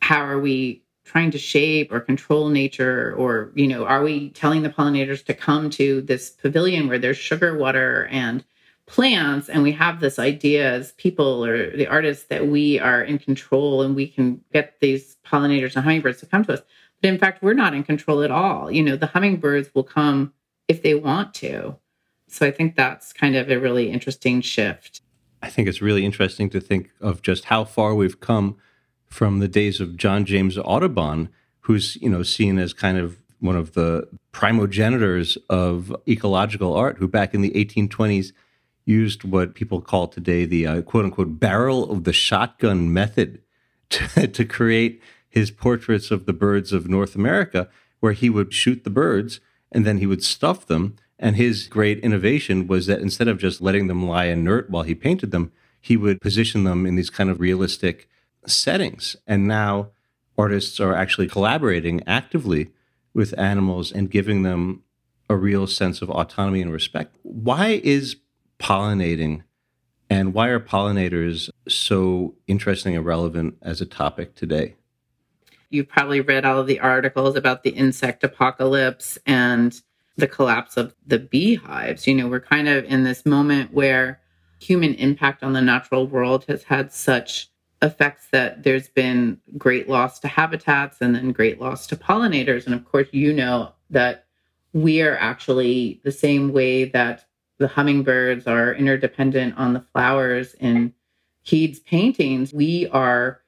How 0.00 0.20
are 0.20 0.40
we 0.40 0.82
trying 1.04 1.30
to 1.30 1.38
shape 1.38 1.92
or 1.92 2.00
control 2.00 2.48
nature? 2.48 3.14
Or 3.16 3.52
you 3.54 3.68
know 3.68 3.84
are 3.84 4.02
we 4.02 4.30
telling 4.30 4.62
the 4.62 4.70
pollinators 4.70 5.24
to 5.26 5.34
come 5.34 5.70
to 5.70 6.00
this 6.02 6.30
pavilion 6.30 6.88
where 6.88 6.98
there's 6.98 7.16
sugar 7.16 7.56
water 7.56 8.08
and 8.10 8.44
plants 8.86 9.48
and 9.48 9.62
we 9.62 9.70
have 9.70 10.00
this 10.00 10.18
idea 10.18 10.68
as 10.72 10.90
people 10.92 11.44
or 11.44 11.76
the 11.76 11.86
artists 11.86 12.24
that 12.24 12.48
we 12.48 12.80
are 12.80 13.02
in 13.02 13.18
control 13.18 13.82
and 13.82 13.94
we 13.94 14.08
can 14.08 14.42
get 14.52 14.80
these 14.80 15.16
pollinators 15.24 15.76
and 15.76 15.84
hummingbirds 15.84 16.18
to 16.18 16.26
come 16.26 16.44
to 16.44 16.54
us? 16.54 16.62
But 17.00 17.10
in 17.10 17.18
fact 17.18 17.44
we're 17.44 17.54
not 17.54 17.74
in 17.74 17.84
control 17.84 18.22
at 18.22 18.32
all. 18.32 18.72
You 18.72 18.82
know 18.82 18.96
the 18.96 19.06
hummingbirds 19.06 19.72
will 19.72 19.84
come 19.84 20.32
if 20.66 20.82
they 20.82 20.94
want 20.94 21.32
to 21.34 21.76
so 22.30 22.46
i 22.46 22.50
think 22.50 22.76
that's 22.76 23.12
kind 23.12 23.36
of 23.36 23.50
a 23.50 23.58
really 23.58 23.90
interesting 23.90 24.40
shift 24.40 25.00
i 25.42 25.48
think 25.48 25.68
it's 25.68 25.82
really 25.82 26.04
interesting 26.04 26.48
to 26.50 26.60
think 26.60 26.90
of 27.00 27.22
just 27.22 27.44
how 27.46 27.64
far 27.64 27.94
we've 27.94 28.20
come 28.20 28.56
from 29.06 29.38
the 29.38 29.48
days 29.48 29.80
of 29.80 29.96
john 29.96 30.24
james 30.24 30.58
audubon 30.58 31.28
who's 31.60 31.96
you 31.96 32.08
know 32.08 32.22
seen 32.22 32.58
as 32.58 32.72
kind 32.72 32.98
of 32.98 33.18
one 33.40 33.56
of 33.56 33.72
the 33.72 34.06
primogenitors 34.32 35.38
of 35.48 35.94
ecological 36.06 36.74
art 36.74 36.98
who 36.98 37.08
back 37.08 37.34
in 37.34 37.40
the 37.40 37.50
1820s 37.50 38.32
used 38.84 39.24
what 39.24 39.54
people 39.54 39.80
call 39.80 40.08
today 40.08 40.44
the 40.44 40.66
uh, 40.66 40.82
quote 40.82 41.04
unquote 41.04 41.38
barrel 41.38 41.90
of 41.90 42.04
the 42.04 42.12
shotgun 42.12 42.92
method 42.92 43.40
to, 43.90 44.26
to 44.26 44.44
create 44.44 45.02
his 45.28 45.50
portraits 45.50 46.10
of 46.10 46.26
the 46.26 46.32
birds 46.32 46.72
of 46.72 46.88
North 46.88 47.14
America, 47.14 47.68
where 48.00 48.12
he 48.12 48.28
would 48.28 48.52
shoot 48.52 48.84
the 48.84 48.90
birds 48.90 49.40
and 49.72 49.86
then 49.86 49.98
he 49.98 50.06
would 50.06 50.24
stuff 50.24 50.66
them. 50.66 50.96
And 51.22 51.36
his 51.36 51.68
great 51.68 51.98
innovation 52.00 52.66
was 52.66 52.86
that 52.86 53.00
instead 53.00 53.28
of 53.28 53.38
just 53.38 53.60
letting 53.60 53.86
them 53.86 54.08
lie 54.08 54.24
inert 54.24 54.70
while 54.70 54.84
he 54.84 54.94
painted 54.94 55.30
them, 55.30 55.52
he 55.78 55.96
would 55.96 56.20
position 56.20 56.64
them 56.64 56.86
in 56.86 56.96
these 56.96 57.10
kind 57.10 57.28
of 57.28 57.40
realistic 57.40 58.08
settings. 58.46 59.16
And 59.26 59.46
now 59.46 59.90
artists 60.38 60.80
are 60.80 60.94
actually 60.94 61.28
collaborating 61.28 62.02
actively 62.06 62.70
with 63.12 63.38
animals 63.38 63.92
and 63.92 64.10
giving 64.10 64.42
them 64.42 64.82
a 65.28 65.36
real 65.36 65.66
sense 65.66 66.00
of 66.00 66.10
autonomy 66.10 66.62
and 66.62 66.72
respect. 66.72 67.14
Why 67.22 67.80
is 67.84 68.16
pollinating 68.58 69.42
and 70.08 70.32
why 70.32 70.48
are 70.48 70.58
pollinators 70.58 71.50
so 71.68 72.34
interesting 72.46 72.96
and 72.96 73.04
relevant 73.04 73.58
as 73.60 73.82
a 73.82 73.86
topic 73.86 74.34
today? 74.34 74.74
You've 75.68 75.88
probably 75.88 76.22
read 76.22 76.46
all 76.46 76.58
of 76.58 76.66
the 76.66 76.80
articles 76.80 77.36
about 77.36 77.62
the 77.62 77.70
insect 77.70 78.24
apocalypse 78.24 79.18
and 79.26 79.80
the 80.20 80.28
collapse 80.28 80.76
of 80.76 80.94
the 81.06 81.18
beehives. 81.18 82.06
You 82.06 82.14
know, 82.14 82.28
we're 82.28 82.40
kind 82.40 82.68
of 82.68 82.84
in 82.84 83.04
this 83.04 83.26
moment 83.26 83.72
where 83.72 84.20
human 84.60 84.94
impact 84.94 85.42
on 85.42 85.52
the 85.52 85.62
natural 85.62 86.06
world 86.06 86.44
has 86.48 86.64
had 86.64 86.92
such 86.92 87.48
effects 87.82 88.28
that 88.30 88.62
there's 88.62 88.88
been 88.88 89.40
great 89.56 89.88
loss 89.88 90.20
to 90.20 90.28
habitats 90.28 90.98
and 91.00 91.14
then 91.14 91.32
great 91.32 91.60
loss 91.60 91.86
to 91.86 91.96
pollinators. 91.96 92.66
And 92.66 92.74
of 92.74 92.84
course, 92.84 93.08
you 93.12 93.32
know 93.32 93.72
that 93.88 94.26
we 94.72 95.02
are 95.02 95.16
actually 95.16 96.00
the 96.04 96.12
same 96.12 96.52
way 96.52 96.84
that 96.84 97.24
the 97.58 97.68
hummingbirds 97.68 98.46
are 98.46 98.74
interdependent 98.74 99.56
on 99.56 99.72
the 99.72 99.84
flowers 99.92 100.54
in 100.54 100.94
Heade's 101.42 101.80
paintings. 101.80 102.52
We 102.52 102.86
are 102.88 103.40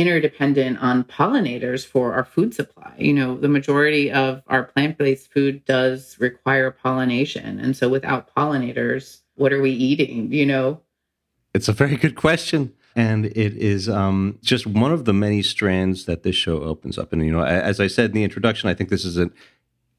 interdependent 0.00 0.78
on 0.78 1.04
pollinators 1.04 1.86
for 1.86 2.14
our 2.14 2.24
food 2.24 2.54
supply. 2.54 2.94
You 2.98 3.12
know, 3.12 3.36
the 3.36 3.48
majority 3.48 4.10
of 4.10 4.42
our 4.46 4.64
plant 4.64 4.98
based 4.98 5.32
food 5.32 5.64
does 5.64 6.16
require 6.18 6.70
pollination. 6.70 7.60
And 7.60 7.76
so 7.76 7.88
without 7.88 8.34
pollinators, 8.34 9.20
what 9.34 9.52
are 9.52 9.60
we 9.60 9.70
eating? 9.70 10.32
You 10.32 10.46
know? 10.46 10.80
It's 11.54 11.68
a 11.68 11.72
very 11.72 11.96
good 11.96 12.16
question. 12.16 12.72
And 12.96 13.26
it 13.26 13.56
is 13.56 13.88
um, 13.88 14.38
just 14.42 14.66
one 14.66 14.92
of 14.92 15.04
the 15.04 15.12
many 15.12 15.42
strands 15.42 16.06
that 16.06 16.22
this 16.24 16.34
show 16.34 16.62
opens 16.62 16.98
up. 16.98 17.12
And, 17.12 17.24
you 17.24 17.30
know, 17.30 17.44
as 17.44 17.78
I 17.78 17.86
said 17.86 18.06
in 18.10 18.16
the 18.16 18.24
introduction, 18.24 18.68
I 18.68 18.74
think 18.74 18.90
this 18.90 19.04
is 19.04 19.16
a 19.16 19.30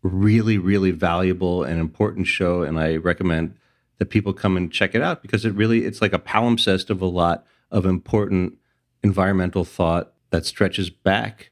really, 0.04 0.58
really 0.58 0.92
valuable 0.92 1.64
and 1.64 1.80
important 1.80 2.28
show, 2.28 2.64
and 2.64 2.80
I 2.80 2.98
recommend 2.98 3.56
that 4.00 4.08
people 4.08 4.34
come 4.34 4.58
and 4.58 4.72
check 4.72 4.96
it 4.96 5.02
out 5.02 5.22
because 5.22 5.46
it 5.46 5.54
really 5.54 5.86
it's 5.86 6.02
like 6.02 6.14
a 6.14 6.20
palimpsest 6.20 6.90
of 6.90 7.02
a 7.02 7.06
lot 7.06 7.46
of 7.70 7.86
important 7.86 8.58
environmental 9.04 9.66
thought 9.66 10.14
that 10.30 10.46
stretches 10.46 10.90
back 10.90 11.52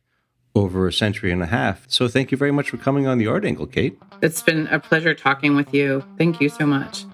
over 0.56 0.88
a 0.88 0.94
century 0.94 1.32
and 1.32 1.42
a 1.42 1.48
half. 1.48 1.86
So 1.88 2.08
thank 2.08 2.32
you 2.32 2.38
very 2.38 2.52
much 2.52 2.70
for 2.70 2.78
coming 2.78 3.08
on 3.08 3.18
the 3.18 3.28
Art 3.28 3.46
Angle, 3.46 3.68
Kate. 3.68 3.98
It's 4.22 4.42
been 4.42 4.68
a 4.68 4.80
pleasure 4.80 5.14
talking 5.14 5.56
with 5.56 5.74
you. 5.74 6.04
Thank 6.18 6.42
you 6.42 6.50
so 6.50 6.66
much. 6.66 7.06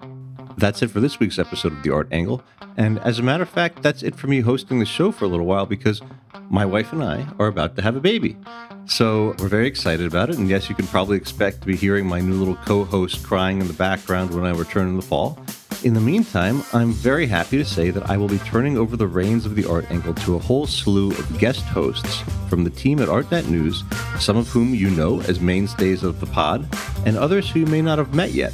That's 0.57 0.81
it 0.81 0.89
for 0.89 1.01
this 1.01 1.19
week's 1.19 1.37
episode 1.37 1.73
of 1.73 1.83
The 1.83 1.93
Art 1.93 2.07
Angle. 2.11 2.41
And 2.77 2.99
as 2.99 3.19
a 3.19 3.23
matter 3.23 3.43
of 3.43 3.49
fact, 3.49 3.83
that's 3.83 4.03
it 4.03 4.15
for 4.15 4.27
me 4.27 4.39
hosting 4.39 4.79
the 4.79 4.85
show 4.85 5.11
for 5.11 5.25
a 5.25 5.27
little 5.27 5.45
while 5.45 5.65
because 5.65 6.01
my 6.49 6.65
wife 6.65 6.93
and 6.93 7.03
I 7.03 7.27
are 7.39 7.47
about 7.47 7.75
to 7.75 7.81
have 7.81 7.95
a 7.95 7.99
baby. 7.99 8.37
So 8.85 9.35
we're 9.39 9.47
very 9.47 9.67
excited 9.67 10.05
about 10.05 10.29
it. 10.29 10.37
And 10.37 10.47
yes, 10.49 10.69
you 10.69 10.75
can 10.75 10.87
probably 10.87 11.17
expect 11.17 11.61
to 11.61 11.67
be 11.67 11.75
hearing 11.75 12.05
my 12.07 12.21
new 12.21 12.35
little 12.35 12.55
co 12.55 12.85
host 12.85 13.23
crying 13.23 13.59
in 13.59 13.67
the 13.67 13.73
background 13.73 14.33
when 14.33 14.45
I 14.45 14.51
return 14.51 14.87
in 14.87 14.95
the 14.95 15.01
fall. 15.01 15.39
In 15.85 15.93
the 15.93 16.01
meantime, 16.01 16.63
I'm 16.73 16.91
very 16.91 17.27
happy 17.27 17.59
to 17.59 17.63
say 17.63 17.91
that 17.91 18.09
I 18.09 18.17
will 18.17 18.27
be 18.27 18.39
turning 18.39 18.75
over 18.75 18.97
the 18.97 19.05
reins 19.05 19.45
of 19.45 19.53
the 19.53 19.69
Art 19.69 19.91
Angle 19.91 20.15
to 20.15 20.35
a 20.35 20.39
whole 20.39 20.65
slew 20.65 21.11
of 21.11 21.37
guest 21.37 21.61
hosts 21.61 22.23
from 22.49 22.63
the 22.63 22.71
team 22.71 22.99
at 23.01 23.07
ArtNet 23.07 23.49
News, 23.49 23.83
some 24.19 24.35
of 24.35 24.47
whom 24.47 24.73
you 24.73 24.89
know 24.89 25.21
as 25.21 25.39
mainstays 25.39 26.01
of 26.01 26.19
the 26.19 26.25
pod, 26.25 26.67
and 27.05 27.15
others 27.15 27.51
who 27.51 27.59
you 27.59 27.65
may 27.67 27.83
not 27.83 27.99
have 27.99 28.15
met 28.15 28.31
yet. 28.31 28.53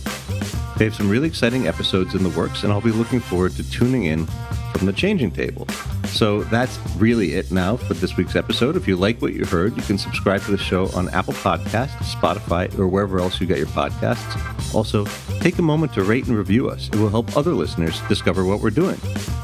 They 0.78 0.84
have 0.84 0.94
some 0.94 1.10
really 1.10 1.30
exciting 1.30 1.70
episodes 1.70 2.16
in 2.16 2.24
the 2.24 2.38
works, 2.38 2.64
and 2.64 2.74
I'll 2.74 2.82
be 2.82 2.92
looking 2.92 3.22
forward 3.22 3.54
to 3.54 3.72
tuning 3.72 4.04
in 4.04 4.26
from 4.74 4.86
the 4.86 4.92
changing 4.92 5.32
table. 5.32 5.70
So 6.12 6.44
that's 6.44 6.78
really 6.98 7.34
it 7.34 7.52
now 7.52 7.78
for 7.78 7.94
this 7.94 8.18
week's 8.18 8.36
episode. 8.36 8.76
If 8.76 8.88
you 8.88 8.96
like 8.96 9.22
what 9.22 9.34
you 9.34 9.46
heard, 9.46 9.76
you 9.76 9.82
can 9.82 9.98
subscribe 9.98 10.42
to 10.42 10.52
the 10.52 10.58
show 10.58 10.88
on 10.90 11.10
Apple 11.10 11.34
Podcasts, 11.34 12.14
Spotify, 12.14 12.78
or 12.78 12.88
wherever 12.88 13.20
else 13.20 13.40
you 13.40 13.48
get 13.48 13.58
your 13.58 13.68
podcasts. 13.68 14.76
Also, 14.76 15.06
take 15.40 15.58
a 15.58 15.62
moment 15.62 15.94
to 15.94 16.04
rate 16.04 16.28
and 16.28 16.38
review 16.38 16.70
us. 16.70 16.90
It 16.90 16.96
will 16.96 17.10
help 17.10 17.36
other 17.36 17.54
listeners 17.54 18.02
discover 18.08 18.46
what 18.46 18.62
we're 18.62 18.70
doing. 18.70 19.00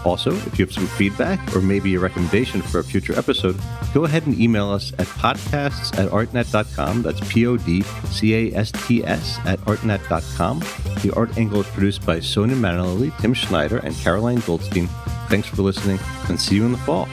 Also, 0.05 0.31
if 0.31 0.59
you 0.59 0.65
have 0.65 0.73
some 0.73 0.87
feedback 0.87 1.55
or 1.55 1.61
maybe 1.61 1.95
a 1.95 1.99
recommendation 1.99 2.61
for 2.61 2.79
a 2.79 2.83
future 2.83 3.17
episode, 3.17 3.59
go 3.93 4.03
ahead 4.03 4.25
and 4.27 4.39
email 4.39 4.69
us 4.69 4.93
at 4.93 5.07
podcasts 5.07 5.97
at 5.97 6.09
artnet.com. 6.11 7.01
That's 7.01 7.19
P 7.31 7.47
O 7.47 7.57
D 7.57 7.81
C 7.81 8.51
A 8.51 8.55
S 8.55 8.71
T 8.71 9.03
S 9.03 9.39
at 9.45 9.59
artnet.com. 9.61 10.59
The 11.01 11.13
Art 11.15 11.37
Angle 11.37 11.61
is 11.61 11.67
produced 11.67 12.05
by 12.05 12.19
Sonia 12.19 12.55
Manalili, 12.55 13.17
Tim 13.19 13.33
Schneider, 13.33 13.77
and 13.77 13.95
Caroline 13.95 14.41
Goldstein. 14.41 14.89
Thanks 15.29 15.47
for 15.47 15.61
listening 15.61 15.99
and 16.29 16.39
see 16.39 16.55
you 16.55 16.65
in 16.65 16.71
the 16.71 16.77
fall. 16.77 17.07